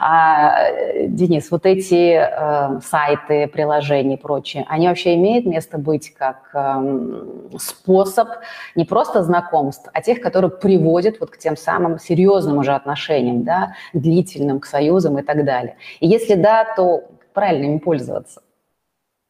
А, 0.00 0.70
Денис, 1.06 1.50
вот 1.50 1.66
эти 1.66 2.16
э, 2.16 2.80
сайты, 2.80 3.46
приложения 3.46 4.14
и 4.14 4.20
прочее, 4.20 4.64
они 4.68 4.88
вообще 4.88 5.14
имеют 5.14 5.46
место 5.46 5.78
быть 5.78 6.14
как 6.14 6.50
э, 6.54 7.58
способ 7.58 8.28
не 8.74 8.84
просто 8.84 9.22
знакомств, 9.22 9.88
а 9.92 10.02
тех, 10.02 10.20
которые 10.20 10.50
приводят 10.50 11.20
вот 11.20 11.30
к 11.30 11.38
тем 11.38 11.56
самым 11.56 11.98
серьезным 11.98 12.58
уже 12.58 12.74
отношениям, 12.74 13.44
да, 13.44 13.74
длительным, 13.92 14.60
к 14.60 14.66
союзам 14.66 15.18
и 15.18 15.22
так 15.22 15.44
далее. 15.44 15.76
И 16.00 16.08
если 16.08 16.34
да, 16.34 16.66
то 16.76 17.04
правильно 17.32 17.66
им 17.66 17.80
пользоваться? 17.80 18.42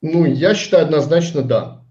Ну, 0.03 0.27
я 0.27 0.55
считаю 0.55 0.85
однозначно 0.85 1.43
да. 1.43 1.84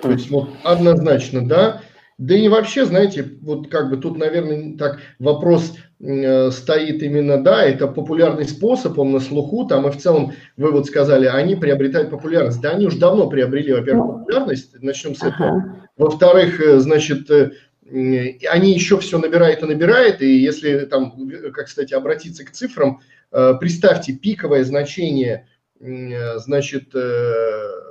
То 0.00 0.10
есть 0.10 0.30
вот 0.30 0.50
однозначно 0.62 1.46
да. 1.46 1.82
Да 2.18 2.36
и 2.36 2.46
вообще, 2.46 2.84
знаете, 2.84 3.24
вот 3.40 3.68
как 3.68 3.90
бы 3.90 3.96
тут, 3.96 4.16
наверное, 4.16 4.76
так 4.76 5.00
вопрос 5.18 5.74
э, 5.98 6.50
стоит 6.52 7.02
именно, 7.02 7.42
да, 7.42 7.64
это 7.64 7.88
популярный 7.88 8.44
способ, 8.44 8.96
он 8.98 9.10
на 9.10 9.18
слуху, 9.18 9.66
там 9.66 9.88
и 9.88 9.90
в 9.90 9.96
целом, 9.96 10.32
вы 10.56 10.70
вот 10.70 10.86
сказали, 10.86 11.26
они 11.26 11.56
приобретают 11.56 12.10
популярность. 12.10 12.60
Да, 12.60 12.72
они 12.72 12.86
уже 12.86 12.98
давно 12.98 13.28
приобрели, 13.28 13.72
во-первых, 13.72 14.06
ну, 14.06 14.18
популярность, 14.18 14.80
начнем 14.80 15.16
с 15.16 15.22
этого. 15.22 15.48
Ага. 15.48 15.88
Во-вторых, 15.96 16.60
э, 16.60 16.78
значит, 16.78 17.28
э, 17.30 17.52
они 17.90 18.72
еще 18.72 18.98
все 18.98 19.18
набирают 19.18 19.62
и 19.62 19.66
набирают, 19.66 20.22
и 20.22 20.36
если 20.38 20.80
там, 20.80 21.28
как, 21.52 21.66
кстати, 21.66 21.92
обратиться 21.92 22.44
к 22.44 22.52
цифрам, 22.52 23.00
э, 23.32 23.54
представьте 23.58 24.12
пиковое 24.12 24.62
значение, 24.62 25.48
э, 25.80 26.38
значит, 26.38 26.94
э, 26.94 27.82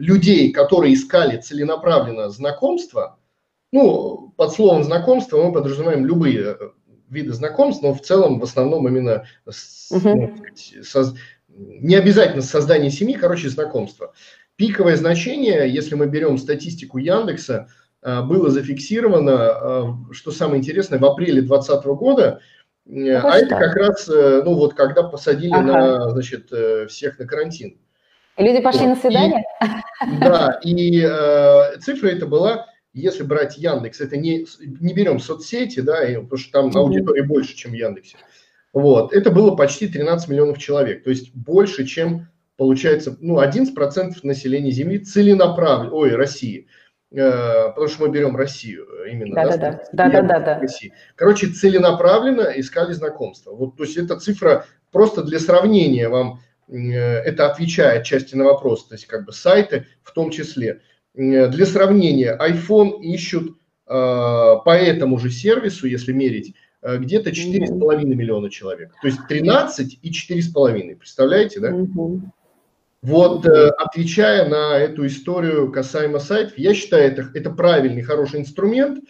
людей, 0.00 0.52
которые 0.52 0.94
искали 0.94 1.36
целенаправленно 1.36 2.30
знакомство, 2.30 3.18
ну, 3.72 4.32
под 4.36 4.52
словом 4.52 4.82
знакомство 4.82 5.42
мы 5.42 5.52
подразумеваем 5.52 6.04
любые 6.04 6.56
виды 7.08 7.32
знакомств, 7.32 7.82
но 7.82 7.94
в 7.94 8.00
целом 8.00 8.40
в 8.40 8.44
основном 8.44 8.88
именно 8.88 9.24
uh-huh. 9.46 10.14
ну, 10.14 10.34
со, 10.82 11.14
не 11.48 11.94
обязательно 11.94 12.42
создание 12.42 12.90
семьи, 12.90 13.16
короче, 13.16 13.48
знакомство. 13.48 14.12
Пиковое 14.56 14.96
значение, 14.96 15.72
если 15.72 15.94
мы 15.94 16.06
берем 16.06 16.38
статистику 16.38 16.98
Яндекса, 16.98 17.68
а, 18.02 18.22
было 18.22 18.50
зафиксировано, 18.50 19.34
а, 19.34 19.96
что 20.12 20.30
самое 20.30 20.58
интересное, 20.58 20.98
в 20.98 21.04
апреле 21.04 21.42
2020 21.42 21.84
года, 21.96 22.40
ну, 22.86 23.20
а 23.22 23.36
это 23.36 23.56
как 23.56 23.76
раз, 23.76 24.08
э, 24.08 24.42
ну 24.44 24.54
вот, 24.54 24.74
когда 24.74 25.04
посадили 25.04 25.52
ага. 25.52 25.62
на, 25.62 26.10
значит, 26.10 26.48
э, 26.50 26.86
всех 26.88 27.20
на 27.20 27.26
карантин. 27.26 27.78
И 28.36 28.42
люди 28.42 28.60
пошли 28.60 28.86
вот. 28.86 28.88
на 28.88 28.96
свидание? 28.96 29.44
И, 29.62 29.64
да, 30.20 30.60
и 30.62 31.02
э, 31.04 31.78
цифра 31.80 32.08
это 32.08 32.26
была, 32.26 32.66
если 32.92 33.22
брать 33.22 33.58
Яндекс, 33.58 34.00
это 34.00 34.16
не, 34.16 34.46
не 34.80 34.94
берем 34.94 35.18
соцсети, 35.20 35.80
да, 35.80 36.04
и, 36.04 36.16
потому 36.16 36.38
что 36.38 36.52
там 36.52 36.76
аудитория 36.76 37.22
больше, 37.22 37.56
чем 37.56 37.72
в 37.72 37.74
Яндексе. 37.74 38.16
Вот, 38.72 39.12
это 39.12 39.30
было 39.30 39.54
почти 39.56 39.88
13 39.88 40.28
миллионов 40.28 40.58
человек, 40.58 41.04
то 41.04 41.10
есть 41.10 41.34
больше, 41.34 41.86
чем 41.86 42.28
получается, 42.56 43.16
ну, 43.20 43.42
11% 43.42 44.14
населения 44.22 44.70
Земли 44.70 44.98
целенаправленно, 44.98 45.92
ой, 45.92 46.14
России– 46.14 46.68
Э, 47.12 47.70
потому 47.70 47.88
что 47.88 48.06
мы 48.06 48.12
берем 48.12 48.36
Россию 48.36 48.86
э, 49.04 49.10
именно. 49.10 49.34
Да, 49.34 49.56
да, 49.56 49.82
да, 49.92 50.10
да, 50.10 50.22
да, 50.22 50.40
да, 50.40 50.58
России. 50.60 50.92
Короче, 51.16 51.48
целенаправленно 51.48 52.52
искали 52.54 52.92
знакомства. 52.92 53.50
Вот, 53.50 53.76
то 53.76 53.82
есть 53.82 53.96
эта 53.96 54.16
цифра 54.16 54.64
просто 54.92 55.24
для 55.24 55.40
сравнения 55.40 56.08
вам 56.08 56.40
это 56.70 57.50
отвечает 57.50 58.04
части 58.04 58.34
на 58.34 58.44
вопрос, 58.44 58.86
то 58.86 58.94
есть 58.94 59.06
как 59.06 59.26
бы 59.26 59.32
сайты 59.32 59.86
в 60.02 60.12
том 60.12 60.30
числе. 60.30 60.80
Для 61.14 61.66
сравнения, 61.66 62.38
iPhone 62.40 63.00
ищут 63.00 63.56
по 63.86 64.62
этому 64.66 65.18
же 65.18 65.30
сервису, 65.30 65.88
если 65.88 66.12
мерить, 66.12 66.54
где-то 66.80 67.30
4,5 67.30 68.04
миллиона 68.04 68.50
человек. 68.50 68.92
То 69.02 69.08
есть 69.08 69.18
13 69.28 69.98
и 70.00 70.10
4,5. 70.10 70.96
Представляете, 70.96 71.58
да? 71.58 71.74
Вот 73.02 73.46
э, 73.46 73.68
отвечая 73.70 74.48
на 74.48 74.76
эту 74.76 75.06
историю 75.06 75.72
касаемо 75.72 76.18
сайтов, 76.18 76.58
я 76.58 76.74
считаю, 76.74 77.10
это, 77.10 77.30
это 77.32 77.50
правильный, 77.50 78.02
хороший 78.02 78.40
инструмент, 78.40 79.02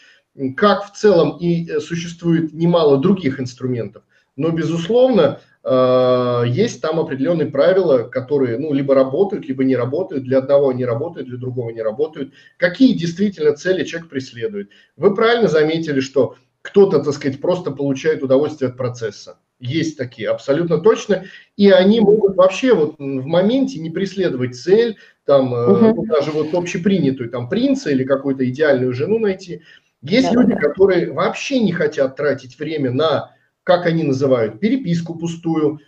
как 0.57 0.87
в 0.87 0.97
целом 0.97 1.38
и 1.38 1.69
э, 1.69 1.81
существует 1.81 2.52
немало 2.52 2.99
других 2.99 3.40
инструментов. 3.40 4.05
Но, 4.37 4.50
безусловно, 4.50 5.40
э, 5.40 5.50
есть 5.62 6.81
там 6.81 6.99
определенные 6.99 7.49
правила, 7.49 8.05
которые 8.05 8.59
ну, 8.59 8.73
либо 8.73 8.95
работают, 8.95 9.47
либо 9.47 9.62
не 9.62 9.76
работают. 9.76 10.25
Для 10.25 10.38
одного 10.38 10.73
не 10.73 10.87
работают, 10.87 11.29
для 11.29 11.37
другого 11.37 11.71
не 11.71 11.83
работают. 11.83 12.33
Какие 12.57 12.97
действительно 12.97 13.55
цели 13.55 13.85
человек 13.85 14.09
преследует. 14.09 14.71
Вы 14.97 15.14
правильно 15.14 15.49
заметили, 15.49 16.00
что 16.00 16.37
кто-то, 16.62 17.02
так 17.02 17.12
сказать, 17.12 17.40
просто 17.40 17.71
получает 17.73 18.23
удовольствие 18.23 18.71
от 18.71 18.76
процесса 18.79 19.37
есть 19.61 19.99
такие, 19.99 20.31
абсолютно 20.31 20.79
точно, 20.79 21.25
и 21.57 21.71
они 21.71 22.00
могут 22.00 22.35
вообще 22.37 22.75
вот 22.75 22.99
в 22.99 23.26
моменте 23.26 23.79
не 23.79 23.90
преследовать 23.90 24.57
цель, 24.57 24.97
там, 25.26 25.52
угу. 25.52 26.07
даже 26.07 26.31
вот 26.33 26.55
общепринятую, 26.55 27.31
там, 27.31 27.49
принца 27.49 27.90
или 27.90 28.02
какую-то 28.05 28.49
идеальную 28.49 28.95
жену 28.95 29.19
найти. 29.19 29.62
Есть 30.02 30.33
да, 30.33 30.40
люди, 30.40 30.55
да. 30.55 30.61
которые 30.61 31.12
вообще 31.12 31.61
не 31.61 31.73
хотят 31.73 32.17
тратить 32.17 32.59
время 32.59 32.90
на, 32.90 33.33
как 33.71 33.87
они 33.87 34.03
называют, 34.03 34.59
переписку 34.59 35.15
пустую, 35.15 35.79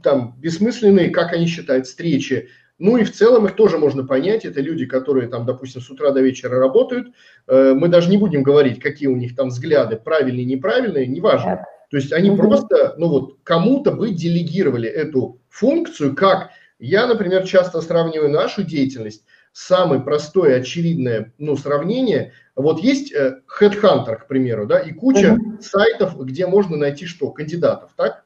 там, 0.00 0.36
бессмысленные, 0.38 1.10
как 1.10 1.32
они 1.32 1.48
считают, 1.48 1.88
встречи. 1.88 2.50
Ну 2.78 2.98
и 2.98 3.02
в 3.02 3.12
целом 3.12 3.46
их 3.46 3.56
тоже 3.56 3.78
можно 3.78 4.06
понять. 4.06 4.44
Это 4.44 4.60
люди, 4.60 4.86
которые 4.86 5.26
там, 5.26 5.44
допустим, 5.44 5.80
с 5.80 5.90
утра 5.90 6.12
до 6.12 6.20
вечера 6.20 6.60
работают. 6.60 7.08
Э, 7.48 7.74
мы 7.74 7.88
даже 7.88 8.10
не 8.10 8.16
будем 8.16 8.44
говорить, 8.44 8.78
какие 8.78 9.08
у 9.08 9.16
них 9.16 9.34
там 9.34 9.48
взгляды, 9.48 9.96
правильные, 9.96 10.44
неправильные, 10.44 11.08
неважно. 11.08 11.64
То 11.90 11.96
есть 11.96 12.12
они 12.12 12.30
угу. 12.30 12.42
просто, 12.42 12.94
ну 12.96 13.08
вот, 13.08 13.38
кому-то 13.42 13.90
бы 13.90 14.10
делегировали 14.10 14.88
эту 14.88 15.40
функцию, 15.48 16.14
как 16.14 16.50
я, 16.78 17.08
например, 17.08 17.44
часто 17.44 17.80
сравниваю 17.80 18.30
нашу 18.30 18.62
деятельность. 18.62 19.24
Самое 19.52 20.00
простое, 20.00 20.60
очевидное 20.60 21.32
ну, 21.38 21.56
сравнение. 21.56 22.34
Вот 22.56 22.80
есть 22.80 23.12
э, 23.12 23.42
Headhunter, 23.60 24.16
к 24.16 24.28
примеру, 24.28 24.66
да, 24.66 24.80
и 24.80 24.92
куча 24.92 25.34
угу. 25.34 25.60
сайтов, 25.60 26.18
где 26.18 26.46
можно 26.46 26.76
найти 26.76 27.04
что? 27.04 27.30
Кандидатов, 27.30 27.92
так? 27.96 28.24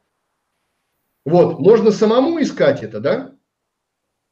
Вот, 1.26 1.58
можно 1.58 1.90
самому 1.90 2.40
искать 2.40 2.82
это, 2.82 3.00
да? 3.00 3.32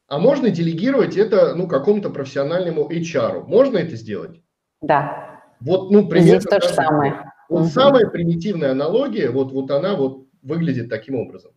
А 0.06 0.18
можно 0.18 0.50
делегировать 0.50 1.16
это, 1.16 1.54
ну, 1.54 1.66
какому-то 1.66 2.10
профессиональному 2.10 2.88
HR. 2.88 3.44
Можно 3.46 3.78
это 3.78 3.96
сделать? 3.96 4.40
Да. 4.80 5.42
Вот, 5.60 5.90
ну, 5.90 6.08
примерно. 6.08 6.40
Здесь 6.40 6.44
то 6.44 6.60
же 6.60 6.72
самое. 6.72 7.32
Вот 7.48 7.62
угу. 7.62 7.68
самая 7.68 8.06
примитивная 8.06 8.70
аналогия, 8.70 9.30
вот, 9.30 9.52
вот 9.52 9.70
она 9.70 9.96
вот 9.96 10.28
выглядит 10.42 10.88
таким 10.88 11.16
образом. 11.16 11.52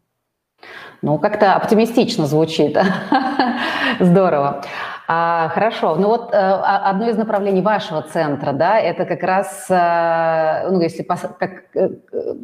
Ну, 1.03 1.19
как-то 1.19 1.55
оптимистично 1.55 2.25
звучит. 2.25 2.77
Здорово. 3.99 4.63
А, 5.13 5.49
хорошо. 5.49 5.95
Ну 5.95 6.07
вот 6.07 6.29
а, 6.33 6.89
одно 6.89 7.09
из 7.09 7.17
направлений 7.17 7.61
вашего 7.61 8.01
центра, 8.01 8.53
да, 8.53 8.79
это 8.79 9.03
как 9.03 9.23
раз, 9.23 9.67
а, 9.69 10.69
ну, 10.71 10.79
если 10.79 11.03
по, 11.03 11.17
как, 11.17 11.65
э, 11.75 11.89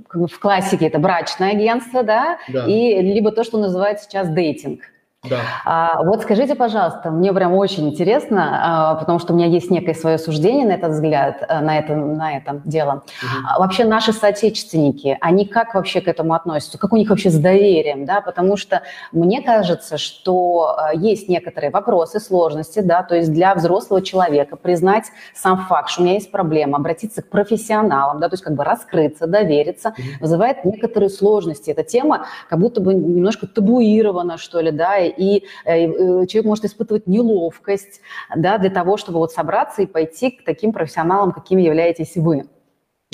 в 0.10 0.38
классике 0.38 0.88
это 0.88 1.00
брачное 1.00 1.52
агентство, 1.52 2.04
да, 2.04 2.40
да, 2.50 2.66
и 2.66 3.02
либо 3.02 3.32
то, 3.32 3.46
что 3.46 3.58
называют 3.58 4.02
сейчас 4.02 4.28
дейтинг. 4.28 4.82
Да. 5.30 5.40
А, 5.66 6.04
вот 6.04 6.22
скажите, 6.22 6.56
пожалуйста, 6.56 7.12
мне 7.12 7.34
прям 7.34 7.54
очень 7.54 7.90
интересно, 7.90 8.92
а, 8.92 8.96
потому 8.96 9.20
что 9.20 9.34
у 9.34 9.36
меня 9.36 9.48
есть 9.48 9.72
некое 9.72 9.94
свое 9.94 10.18
суждение 10.18 10.66
на 10.66 10.72
этот 10.74 10.92
взгляд, 10.92 11.44
а, 11.48 11.62
на 11.62 11.78
это, 11.78 11.96
на 11.96 12.38
это 12.38 12.62
дело. 12.66 12.94
Угу. 12.94 13.48
А, 13.48 13.60
вообще 13.60 13.86
наши 13.86 14.14
соотечественники, 14.14 15.18
они 15.22 15.46
как 15.46 15.76
вообще 15.76 16.02
к 16.02 16.08
этому 16.08 16.34
относятся? 16.34 16.78
Как 16.78 16.94
у 16.94 16.98
них 16.98 17.10
вообще 17.10 17.30
с 17.30 17.38
доверием? 17.38 18.06
Да? 18.06 18.22
Потому 18.22 18.58
что 18.58 18.82
мне 19.12 19.42
кажется, 19.42 19.98
что 19.98 20.76
а, 20.78 20.94
есть 20.94 21.30
некоторые 21.30 21.72
вопросы, 21.72 22.20
сложности, 22.20 22.80
да, 22.80 23.04
то 23.04 23.16
есть 23.16 23.32
для 23.32 23.56
взрослого 23.56 24.02
человека 24.02 24.56
признать 24.56 25.06
сам 25.36 25.66
факт, 25.66 25.90
что 25.90 26.02
у 26.02 26.06
меня 26.06 26.16
есть 26.16 26.32
проблема, 26.32 26.78
обратиться 26.78 27.22
к 27.22 27.30
профессионалам, 27.30 28.20
да, 28.20 28.30
то 28.30 28.34
есть 28.34 28.44
как 28.44 28.56
бы 28.56 28.64
раскрыться, 28.64 29.28
довериться, 29.28 29.90
угу. 29.90 30.08
вызывает 30.22 30.66
некоторые 30.66 31.10
сложности. 31.10 31.72
Эта 31.72 31.84
тема 31.84 32.26
как 32.50 32.60
будто 32.60 32.82
бы 32.82 32.94
немножко 32.94 33.48
табуирована, 33.48 34.38
что 34.38 34.60
ли, 34.60 34.72
да, 34.72 34.98
и 35.18 35.46
э, 35.66 35.86
э, 35.86 36.26
человек 36.28 36.46
может 36.46 36.66
испытывать 36.66 37.08
неловкость 37.08 38.02
да, 38.36 38.58
для 38.58 38.70
того, 38.70 38.98
чтобы 38.98 39.20
вот 39.20 39.32
собраться 39.32 39.82
и 39.82 39.86
пойти 39.86 40.32
к 40.32 40.44
таким 40.44 40.74
профессионалам, 40.74 41.32
какими 41.32 41.62
являетесь 41.62 42.16
вы. 42.16 42.46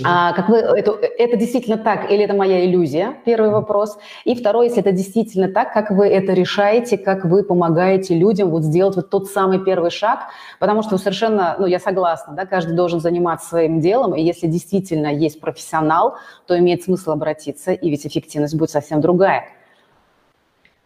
А, 0.03 0.33
как 0.33 0.49
вы, 0.49 0.57
это, 0.57 0.93
это 0.93 1.37
действительно 1.37 1.77
так 1.77 2.09
или 2.09 2.23
это 2.23 2.33
моя 2.33 2.65
иллюзия? 2.65 3.17
Первый 3.25 3.51
вопрос. 3.51 3.99
И 4.25 4.33
второй, 4.33 4.65
если 4.65 4.81
это 4.81 4.91
действительно 4.91 5.49
так, 5.49 5.71
как 5.71 5.91
вы 5.91 6.07
это 6.07 6.33
решаете, 6.33 6.97
как 6.97 7.25
вы 7.25 7.43
помогаете 7.43 8.15
людям 8.15 8.49
вот 8.49 8.63
сделать 8.63 8.95
вот 8.95 9.11
тот 9.11 9.27
самый 9.27 9.63
первый 9.63 9.91
шаг? 9.91 10.31
Потому 10.59 10.81
что 10.81 10.97
совершенно, 10.97 11.55
ну 11.59 11.67
я 11.67 11.77
согласна, 11.77 12.33
да, 12.33 12.47
каждый 12.47 12.75
должен 12.75 13.01
заниматься 13.01 13.49
своим 13.49 13.79
делом, 13.81 14.15
и 14.15 14.23
если 14.23 14.47
действительно 14.47 15.13
есть 15.13 15.39
профессионал, 15.39 16.15
то 16.47 16.57
имеет 16.57 16.81
смысл 16.81 17.11
обратиться, 17.11 17.71
и 17.71 17.89
ведь 17.91 18.07
эффективность 18.07 18.55
будет 18.55 18.71
совсем 18.71 18.99
другая. 18.99 19.45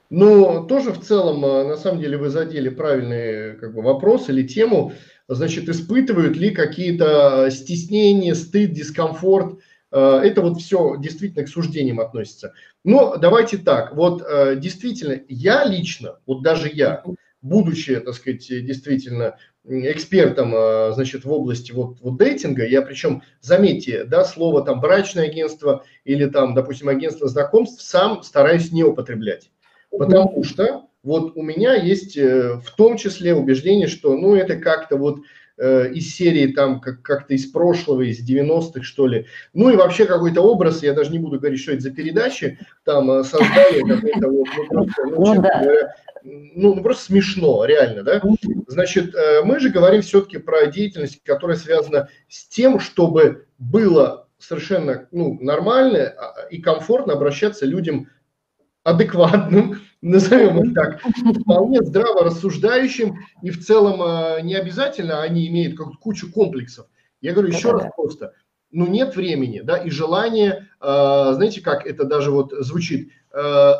Но 0.09 0.63
тоже 0.63 0.91
в 0.91 1.01
целом, 1.01 1.43
а, 1.45 1.63
на 1.63 1.77
самом 1.77 1.99
деле, 1.99 2.17
вы 2.17 2.29
задели 2.29 2.69
правильный 2.69 3.55
как 3.57 3.73
бы, 3.73 3.81
вопрос 3.81 4.29
или 4.29 4.47
тему. 4.47 4.93
значит, 5.27 5.67
испытывают 5.67 6.37
ли 6.37 6.51
какие-то 6.51 7.49
стеснения, 7.51 8.33
стыд, 8.33 8.71
дискомфорт. 8.71 9.59
Э, 9.91 10.21
это 10.23 10.41
вот 10.41 10.59
все 10.59 10.95
действительно 10.97 11.45
к 11.45 11.49
суждениям 11.49 11.99
относится. 11.99 12.53
Но 12.83 13.17
давайте 13.17 13.57
так, 13.57 13.95
вот 13.95 14.23
э, 14.25 14.55
действительно, 14.57 15.19
я 15.27 15.65
лично, 15.65 16.19
вот 16.25 16.43
даже 16.43 16.69
я, 16.73 17.03
будучи, 17.41 17.99
так 17.99 18.13
сказать, 18.13 18.47
действительно 18.47 19.37
экспертом, 19.65 20.53
э, 20.55 20.91
значит, 20.93 21.25
в 21.25 21.31
области 21.31 21.71
вот, 21.71 21.99
вот 22.01 22.17
дейтинга, 22.17 22.65
я 22.65 22.81
причем, 22.81 23.21
заметьте, 23.41 24.05
да, 24.05 24.23
слово 24.23 24.63
там 24.63 24.79
брачное 24.79 25.25
агентство 25.25 25.83
или 26.05 26.25
там, 26.25 26.53
допустим, 26.53 26.87
агентство 26.89 27.27
знакомств 27.27 27.81
сам 27.81 28.23
стараюсь 28.23 28.71
не 28.71 28.83
употреблять. 28.83 29.51
Потому 29.91 30.43
что 30.43 30.87
вот 31.03 31.33
у 31.35 31.41
меня 31.41 31.75
есть 31.75 32.17
в 32.17 32.75
том 32.75 32.97
числе 32.97 33.33
убеждение, 33.33 33.87
что, 33.87 34.15
ну, 34.15 34.35
это 34.35 34.57
как-то 34.57 34.97
вот 34.97 35.19
э, 35.57 35.91
из 35.93 36.15
серии 36.15 36.47
там 36.47 36.79
как- 36.79 37.01
как-то 37.01 37.33
из 37.33 37.45
прошлого, 37.47 38.01
из 38.01 38.27
90-х, 38.27 38.83
что 38.83 39.07
ли. 39.07 39.25
Ну 39.53 39.69
и 39.69 39.75
вообще 39.75 40.05
какой-то 40.05 40.41
образ, 40.41 40.83
я 40.83 40.93
даже 40.93 41.11
не 41.11 41.19
буду 41.19 41.39
говорить, 41.39 41.59
что 41.59 41.71
это 41.71 41.81
за 41.81 41.91
передачи, 41.91 42.59
там 42.83 43.09
э, 43.11 43.23
создали 43.23 43.81
какой-то 43.81 44.29
вот, 44.29 44.47
ну, 44.55 44.67
просто, 44.67 45.05
ну, 45.05 45.35
ну, 45.35 45.41
да. 45.41 45.61
говоря, 45.63 45.95
ну, 46.23 46.75
ну, 46.75 46.83
просто 46.83 47.05
смешно, 47.05 47.65
реально, 47.65 48.03
да? 48.03 48.21
Значит, 48.67 49.15
э, 49.15 49.41
мы 49.43 49.59
же 49.59 49.69
говорим 49.69 50.01
все-таки 50.01 50.37
про 50.37 50.67
деятельность, 50.67 51.21
которая 51.23 51.57
связана 51.57 52.09
с 52.27 52.47
тем, 52.47 52.79
чтобы 52.79 53.45
было 53.57 54.27
совершенно 54.37 55.07
ну, 55.11 55.37
нормально 55.41 56.13
а, 56.15 56.47
и 56.51 56.59
комфортно 56.59 57.13
обращаться 57.13 57.65
людям 57.65 58.07
адекватным, 58.87 59.81
назовем 60.01 60.63
их 60.63 60.73
так, 60.73 61.01
вполне 61.41 61.81
здраво 61.81 62.23
рассуждающим, 62.23 63.17
и 63.41 63.49
в 63.49 63.63
целом 63.63 64.01
э, 64.01 64.41
не 64.43 64.55
обязательно 64.55 65.21
они 65.21 65.47
имеют 65.47 65.77
какую-то 65.77 65.99
кучу 65.99 66.31
комплексов. 66.31 66.87
Я 67.19 67.33
говорю 67.33 67.49
еще 67.49 67.71
раз 67.71 67.87
просто, 67.95 68.33
ну 68.71 68.87
нет 68.87 69.15
времени, 69.15 69.59
да, 69.59 69.75
и 69.75 69.89
желание, 69.89 70.67
э, 70.79 71.31
знаете, 71.33 71.61
как 71.61 71.85
это 71.85 72.05
даже 72.05 72.31
вот 72.31 72.53
звучит, 72.59 73.11
э, 73.33 73.73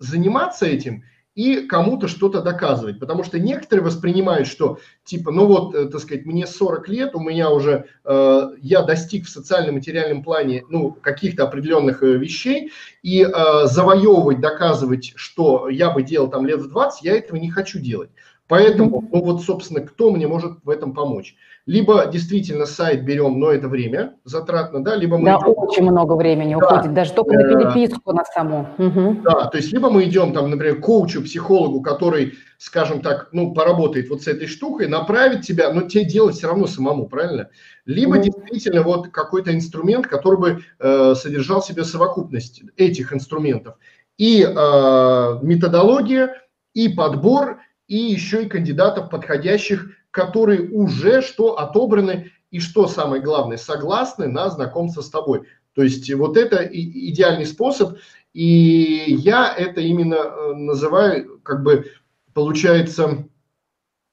заниматься 0.00 0.66
этим 0.66 1.04
и 1.34 1.66
кому-то 1.66 2.08
что-то 2.08 2.42
доказывать. 2.42 3.00
Потому 3.00 3.24
что 3.24 3.38
некоторые 3.38 3.84
воспринимают, 3.84 4.46
что 4.46 4.78
типа, 5.04 5.32
ну 5.32 5.46
вот, 5.46 5.74
э, 5.74 5.86
так 5.86 6.00
сказать, 6.00 6.26
мне 6.26 6.46
40 6.46 6.88
лет, 6.88 7.14
у 7.14 7.20
меня 7.20 7.50
уже, 7.50 7.86
э, 8.04 8.50
я 8.58 8.82
достиг 8.82 9.26
в 9.26 9.30
социальном 9.30 9.76
материальном 9.76 10.22
плане, 10.22 10.64
ну, 10.68 10.92
каких-то 10.92 11.44
определенных 11.44 12.02
э, 12.02 12.18
вещей, 12.18 12.70
и 13.02 13.22
э, 13.22 13.66
завоевывать, 13.66 14.40
доказывать, 14.40 15.12
что 15.16 15.68
я 15.68 15.90
бы 15.90 16.02
делал 16.02 16.28
там 16.28 16.46
лет 16.46 16.60
в 16.60 16.68
20, 16.68 17.02
я 17.02 17.16
этого 17.16 17.36
не 17.36 17.50
хочу 17.50 17.78
делать. 17.78 18.10
Поэтому, 18.48 19.08
ну 19.10 19.22
вот, 19.22 19.42
собственно, 19.42 19.80
кто 19.80 20.10
мне 20.10 20.26
может 20.26 20.58
в 20.64 20.68
этом 20.68 20.92
помочь? 20.92 21.36
Либо 21.64 22.06
действительно 22.06 22.66
сайт 22.66 23.04
берем, 23.04 23.38
но 23.38 23.52
это 23.52 23.68
время 23.68 24.16
затратно, 24.24 24.82
да, 24.82 24.96
либо 24.96 25.16
мы... 25.16 25.26
Да, 25.26 25.36
идем... 25.36 25.54
очень 25.56 25.82
много 25.84 26.14
времени 26.14 26.56
да. 26.58 26.66
уходит, 26.66 26.92
даже 26.92 27.12
только 27.12 27.34
на 27.34 27.40
э, 27.40 27.48
переписку 27.48 28.12
на 28.12 28.24
саму. 28.24 28.68
Угу. 28.78 29.22
Да, 29.22 29.46
то 29.46 29.56
есть 29.56 29.72
либо 29.72 29.88
мы 29.88 30.04
идем 30.04 30.32
там, 30.32 30.50
например, 30.50 30.78
к 30.78 30.80
коучу, 30.80 31.22
психологу, 31.22 31.80
который, 31.80 32.34
скажем 32.58 33.00
так, 33.00 33.28
ну, 33.30 33.54
поработает 33.54 34.10
вот 34.10 34.22
с 34.22 34.26
этой 34.26 34.48
штукой, 34.48 34.88
направит 34.88 35.42
тебя, 35.42 35.72
но 35.72 35.82
тебе 35.82 36.04
делать 36.04 36.34
все 36.34 36.48
равно 36.48 36.66
самому, 36.66 37.06
правильно? 37.06 37.48
Либо 37.86 38.16
угу. 38.16 38.24
действительно 38.24 38.82
вот 38.82 39.08
какой-то 39.08 39.54
инструмент, 39.54 40.08
который 40.08 40.38
бы 40.40 40.64
э, 40.80 41.14
содержал 41.14 41.60
в 41.60 41.66
себе 41.66 41.84
совокупность 41.84 42.62
этих 42.76 43.12
инструментов. 43.12 43.76
И 44.18 44.42
э, 44.42 45.38
методология, 45.42 46.42
и 46.74 46.88
подбор, 46.88 47.58
и 47.92 47.96
еще 47.96 48.44
и 48.44 48.48
кандидатов 48.48 49.10
подходящих 49.10 49.88
которые 50.12 50.68
уже 50.70 51.22
что 51.22 51.58
отобраны 51.58 52.30
и 52.50 52.60
что 52.60 52.86
самое 52.86 53.20
главное, 53.20 53.56
согласны 53.56 54.28
на 54.28 54.50
знакомство 54.50 55.00
с 55.00 55.10
тобой. 55.10 55.48
То 55.74 55.82
есть 55.82 56.12
вот 56.12 56.36
это 56.36 56.62
идеальный 56.70 57.46
способ, 57.46 57.98
и 58.34 59.16
я 59.18 59.52
это 59.56 59.80
именно 59.80 60.14
э, 60.14 60.52
называю, 60.54 61.40
как 61.42 61.62
бы 61.62 61.86
получается, 62.34 63.26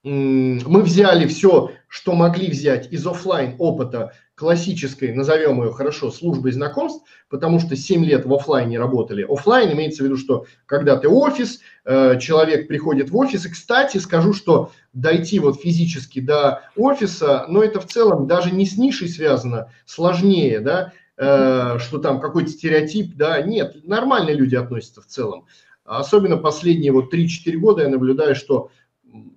мы 0.03 0.81
взяли 0.81 1.27
все, 1.27 1.71
что 1.89 2.15
могли 2.15 2.49
взять 2.49 2.91
из 2.93 3.05
офлайн 3.05 3.55
опыта 3.59 4.13
классической, 4.39 5.13
назовем 5.13 5.61
ее 5.61 5.73
хорошо, 5.73 6.09
службой 6.09 6.53
знакомств, 6.53 7.03
потому 7.27 7.59
что 7.59 7.75
7 7.75 8.05
лет 8.05 8.25
в 8.25 8.33
офлайне 8.33 8.79
работали. 8.79 9.25
Офлайн 9.27 9.73
имеется 9.73 10.01
в 10.01 10.05
виду, 10.05 10.15
что 10.15 10.45
когда 10.65 10.95
ты 10.95 11.09
офис, 11.09 11.59
э, 11.83 12.17
человек 12.21 12.69
приходит 12.69 13.09
в 13.09 13.17
офис. 13.17 13.45
И, 13.45 13.49
кстати, 13.49 13.97
скажу, 13.97 14.31
что 14.31 14.71
дойти 14.93 15.39
вот 15.39 15.59
физически 15.59 16.21
до 16.21 16.61
офиса, 16.77 17.47
но 17.49 17.61
это 17.61 17.81
в 17.81 17.87
целом 17.87 18.27
даже 18.27 18.51
не 18.51 18.65
с 18.65 18.77
нишей 18.77 19.09
связано, 19.09 19.73
сложнее, 19.85 20.61
да, 20.61 20.93
э, 21.17 21.77
что 21.79 21.97
там 21.97 22.21
какой-то 22.21 22.49
стереотип, 22.49 23.17
да, 23.17 23.41
нет, 23.41 23.85
нормальные 23.85 24.37
люди 24.37 24.55
относятся 24.55 25.01
в 25.01 25.05
целом. 25.05 25.47
Особенно 25.83 26.37
последние 26.37 26.93
вот 26.93 27.13
3-4 27.13 27.57
года 27.57 27.81
я 27.81 27.89
наблюдаю, 27.89 28.35
что 28.35 28.71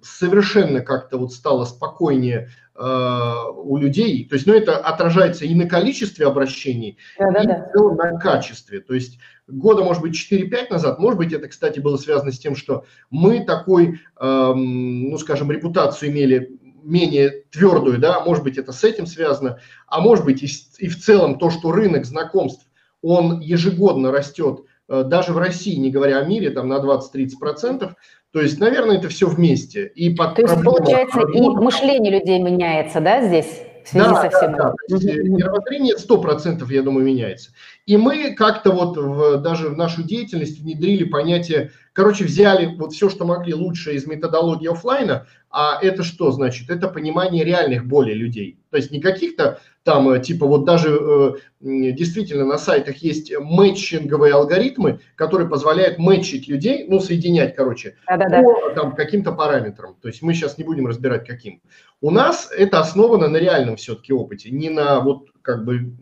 совершенно 0.02 0.80
как-то 0.80 1.18
вот 1.18 1.32
стало 1.32 1.64
спокойнее 1.64 2.50
э, 2.74 3.35
у 3.54 3.76
людей. 3.76 4.26
То 4.28 4.35
есть, 4.35 4.46
ну, 4.46 4.54
это 4.54 4.76
отражается 4.76 5.44
и 5.44 5.54
на 5.54 5.68
количестве 5.68 6.26
обращений, 6.26 6.98
да, 7.18 7.28
и 7.28 7.46
да, 7.46 7.68
да. 7.74 8.12
на 8.12 8.18
качестве. 8.18 8.80
То 8.80 8.94
есть, 8.94 9.18
года, 9.46 9.82
может 9.82 10.02
быть, 10.02 10.14
4-5 10.14 10.70
назад, 10.70 10.98
может 10.98 11.18
быть, 11.18 11.32
это, 11.32 11.48
кстати, 11.48 11.80
было 11.80 11.96
связано 11.96 12.32
с 12.32 12.38
тем, 12.38 12.56
что 12.56 12.85
мы 13.11 13.44
такой, 13.44 14.00
э, 14.20 14.52
ну, 14.54 15.16
скажем, 15.18 15.50
репутацию 15.50 16.11
имели 16.11 16.58
менее 16.82 17.44
твердую, 17.50 17.98
да, 17.98 18.20
может 18.24 18.44
быть, 18.44 18.58
это 18.58 18.72
с 18.72 18.85
этим 18.85 19.06
связано, 19.06 19.58
а 19.87 20.00
может 20.00 20.24
быть, 20.24 20.42
и, 20.42 20.48
и 20.78 20.88
в 20.88 21.00
целом 21.00 21.38
то, 21.38 21.50
что 21.50 21.72
рынок 21.72 22.04
знакомств, 22.04 22.66
он 23.02 23.40
ежегодно 23.40 24.11
растет, 24.11 24.64
э, 24.88 25.04
даже 25.04 25.32
в 25.32 25.38
России, 25.38 25.76
не 25.76 25.90
говоря 25.90 26.18
о 26.18 26.24
мире, 26.24 26.50
там 26.50 26.68
на 26.68 26.78
20-30%, 26.78 27.94
то 28.32 28.40
есть, 28.40 28.58
наверное, 28.58 28.96
это 28.96 29.08
все 29.10 29.28
вместе. 29.28 29.86
И 29.94 30.10
под 30.10 30.36
То 30.36 30.42
есть, 30.42 30.54
получается, 30.64 31.20
и 31.20 31.40
мышление 31.40 32.12
людей 32.18 32.40
меняется, 32.40 33.00
да, 33.00 33.26
здесь? 33.26 33.60
В 33.84 33.88
связи 33.88 34.08
да, 34.08 34.22
со 34.22 34.30
всем 34.30 34.52
да, 34.52 34.74
да. 34.88 34.96
Мировоззрение 34.96 35.96
100%, 35.96 36.64
я 36.72 36.82
думаю, 36.82 37.04
меняется. 37.04 37.50
И 37.86 37.96
мы 37.96 38.34
как-то 38.34 38.70
вот 38.70 38.96
в, 38.96 39.38
даже 39.38 39.68
в 39.68 39.76
нашу 39.76 40.02
деятельность 40.02 40.60
внедрили 40.60 41.04
понятие, 41.04 41.72
короче, 41.92 42.24
взяли 42.24 42.66
вот 42.76 42.92
все, 42.92 43.10
что 43.10 43.24
могли 43.24 43.54
лучше 43.54 43.94
из 43.94 44.06
методологии 44.06 44.70
офлайна, 44.70 45.26
а 45.50 45.78
это 45.82 46.02
что 46.02 46.30
значит? 46.30 46.70
Это 46.70 46.88
понимание 46.88 47.44
реальных 47.44 47.86
болей 47.86 48.14
людей. 48.14 48.58
То 48.70 48.76
есть 48.76 48.90
не 48.90 49.00
каких-то 49.00 49.60
там, 49.82 50.08
э, 50.10 50.20
типа, 50.20 50.46
вот 50.46 50.64
даже 50.64 50.88
э, 50.88 51.32
действительно 51.60 52.46
на 52.46 52.56
сайтах 52.56 52.98
есть 52.98 53.32
мэтчинговые 53.36 54.32
алгоритмы, 54.32 55.00
которые 55.16 55.48
позволяют 55.48 55.98
мэтчить 55.98 56.48
людей, 56.48 56.86
ну, 56.88 57.00
соединять, 57.00 57.56
короче, 57.56 57.96
Да-да-да. 58.06 58.42
по 58.42 58.70
там, 58.74 58.94
каким-то 58.94 59.32
параметрам. 59.32 59.96
То 60.00 60.08
есть 60.08 60.22
мы 60.22 60.34
сейчас 60.34 60.56
не 60.56 60.64
будем 60.64 60.86
разбирать, 60.86 61.26
каким. 61.26 61.60
У 62.00 62.10
нас 62.10 62.50
это 62.56 62.80
основано 62.80 63.28
на 63.28 63.36
реальном 63.36 63.76
все-таки 63.76 64.12
опыте, 64.12 64.50
не 64.50 64.70
на 64.70 65.00
вот 65.00 65.28
как 65.42 65.64
бы 65.64 65.92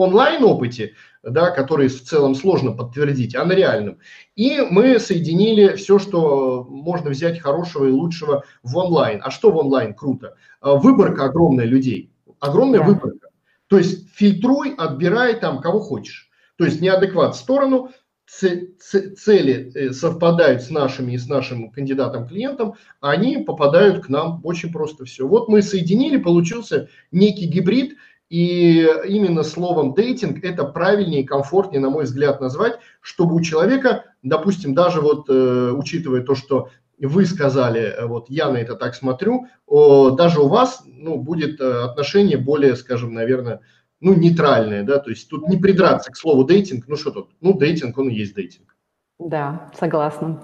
онлайн 0.00 0.42
опыте, 0.44 0.94
да, 1.22 1.50
который 1.50 1.88
в 1.88 2.02
целом 2.02 2.34
сложно 2.34 2.72
подтвердить, 2.72 3.34
а 3.34 3.44
на 3.44 3.52
реальном. 3.52 3.98
И 4.36 4.60
мы 4.60 4.98
соединили 4.98 5.76
все, 5.76 5.98
что 5.98 6.64
можно 6.64 7.10
взять 7.10 7.40
хорошего 7.40 7.86
и 7.86 7.90
лучшего 7.90 8.44
в 8.62 8.76
онлайн. 8.76 9.20
А 9.22 9.30
что 9.30 9.50
в 9.50 9.56
онлайн 9.56 9.94
круто? 9.94 10.36
А, 10.60 10.76
выборка 10.76 11.24
огромная 11.24 11.66
людей, 11.66 12.12
огромная 12.40 12.80
да. 12.80 12.86
выборка. 12.86 13.28
То 13.68 13.78
есть 13.78 14.10
фильтруй, 14.14 14.74
отбирай 14.74 15.38
там 15.38 15.60
кого 15.60 15.80
хочешь. 15.80 16.30
То 16.56 16.64
есть 16.64 16.80
неадекват 16.80 17.34
в 17.34 17.38
сторону, 17.38 17.90
цели 18.26 19.72
э, 19.74 19.92
совпадают 19.92 20.62
с 20.62 20.70
нашими 20.70 21.12
и 21.12 21.18
с 21.18 21.26
нашим 21.26 21.70
кандидатом-клиентом, 21.70 22.74
они 23.00 23.38
попадают 23.38 24.04
к 24.04 24.08
нам 24.08 24.40
очень 24.44 24.70
просто 24.70 25.04
все. 25.04 25.26
Вот 25.26 25.48
мы 25.48 25.62
соединили, 25.62 26.16
получился 26.16 26.88
некий 27.10 27.46
гибрид– 27.46 27.96
и 28.30 28.88
именно 29.08 29.42
словом 29.42 29.92
дейтинг 29.92 30.44
это 30.44 30.64
правильнее 30.64 31.22
и 31.22 31.26
комфортнее, 31.26 31.80
на 31.80 31.90
мой 31.90 32.04
взгляд, 32.04 32.40
назвать, 32.40 32.78
чтобы 33.00 33.34
у 33.34 33.40
человека, 33.40 34.04
допустим, 34.22 34.72
даже 34.72 35.00
вот 35.00 35.26
э, 35.28 35.72
учитывая 35.72 36.22
то, 36.22 36.36
что 36.36 36.70
вы 37.00 37.26
сказали, 37.26 37.80
э, 37.80 38.06
вот 38.06 38.30
я 38.30 38.48
на 38.50 38.58
это 38.58 38.76
так 38.76 38.94
смотрю, 38.94 39.48
о, 39.66 40.10
даже 40.10 40.40
у 40.40 40.46
вас 40.46 40.84
ну, 40.86 41.16
будет 41.16 41.60
э, 41.60 41.82
отношение 41.82 42.38
более, 42.38 42.76
скажем, 42.76 43.12
наверное, 43.12 43.62
ну, 43.98 44.14
нейтральное, 44.14 44.84
да, 44.84 44.98
то 45.00 45.10
есть 45.10 45.28
тут 45.28 45.48
не 45.48 45.56
придраться 45.56 46.12
к 46.12 46.16
слову 46.16 46.44
дейтинг, 46.44 46.86
ну 46.86 46.96
что 46.96 47.10
тут, 47.10 47.30
ну, 47.40 47.58
дейтинг, 47.58 47.98
он 47.98 48.10
и 48.10 48.14
есть 48.14 48.34
дейтинг. 48.34 48.76
Да, 49.20 49.68
согласна. 49.78 50.40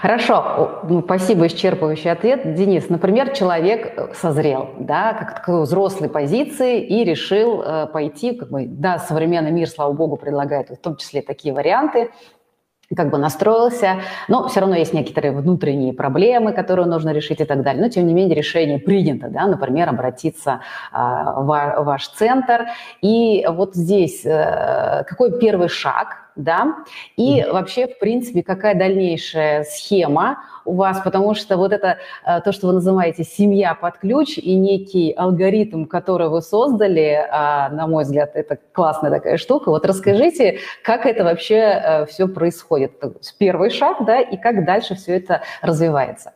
Хорошо, 0.00 0.82
ну, 0.88 1.02
спасибо, 1.02 1.46
исчерпывающий 1.46 2.12
ответ. 2.12 2.54
Денис, 2.54 2.88
например, 2.88 3.30
человек 3.30 3.92
э, 3.96 4.14
созрел, 4.14 4.70
да, 4.78 5.14
как 5.14 5.34
такой 5.34 5.62
взрослой 5.62 6.08
позиции 6.08 6.80
и 6.80 7.02
решил 7.02 7.60
э, 7.60 7.88
пойти, 7.88 8.36
как 8.36 8.50
бы, 8.50 8.66
да, 8.68 8.98
современный 8.98 9.50
мир, 9.50 9.68
слава 9.68 9.92
богу, 9.92 10.16
предлагает 10.16 10.70
в 10.70 10.76
том 10.76 10.94
числе 10.94 11.22
такие 11.22 11.52
варианты, 11.52 12.10
как 12.96 13.10
бы 13.10 13.18
настроился, 13.18 13.96
но 14.28 14.46
все 14.48 14.60
равно 14.60 14.76
есть 14.76 14.92
некоторые 14.92 15.32
внутренние 15.32 15.92
проблемы, 15.92 16.52
которые 16.52 16.86
нужно 16.86 17.10
решить 17.10 17.40
и 17.40 17.44
так 17.44 17.62
далее. 17.62 17.82
Но, 17.82 17.88
тем 17.88 18.06
не 18.06 18.14
менее, 18.14 18.36
решение 18.36 18.78
принято, 18.78 19.28
да, 19.28 19.46
например, 19.46 19.88
обратиться 19.88 20.60
а, 20.92 21.40
в 21.40 21.84
ваш 21.84 22.08
центр. 22.08 22.66
И 23.00 23.46
вот 23.48 23.74
здесь 23.74 24.24
а, 24.26 25.04
какой 25.04 25.38
первый 25.38 25.68
шаг, 25.68 26.29
да, 26.36 26.76
и 27.16 27.40
mm-hmm. 27.40 27.52
вообще, 27.52 27.86
в 27.86 27.98
принципе, 27.98 28.42
какая 28.42 28.74
дальнейшая 28.74 29.64
схема 29.64 30.38
у 30.64 30.74
вас, 30.74 31.00
потому 31.00 31.34
что 31.34 31.56
вот 31.56 31.72
это 31.72 31.98
э, 32.24 32.40
то, 32.42 32.52
что 32.52 32.68
вы 32.68 32.74
называете 32.74 33.24
семья 33.24 33.74
под 33.74 33.98
ключ 33.98 34.38
и 34.38 34.54
некий 34.54 35.12
алгоритм, 35.12 35.84
который 35.84 36.28
вы 36.28 36.42
создали, 36.42 37.26
а, 37.30 37.70
на 37.70 37.86
мой 37.86 38.04
взгляд, 38.04 38.32
это 38.34 38.58
классная 38.72 39.10
такая 39.10 39.36
штука. 39.36 39.70
Вот 39.70 39.86
расскажите, 39.86 40.58
как 40.84 41.06
это 41.06 41.24
вообще 41.24 41.54
э, 41.56 42.06
все 42.06 42.28
происходит? 42.28 42.92
Первый 43.38 43.70
шаг, 43.70 44.04
да, 44.04 44.20
и 44.20 44.36
как 44.36 44.64
дальше 44.64 44.94
все 44.94 45.16
это 45.16 45.42
развивается? 45.62 46.32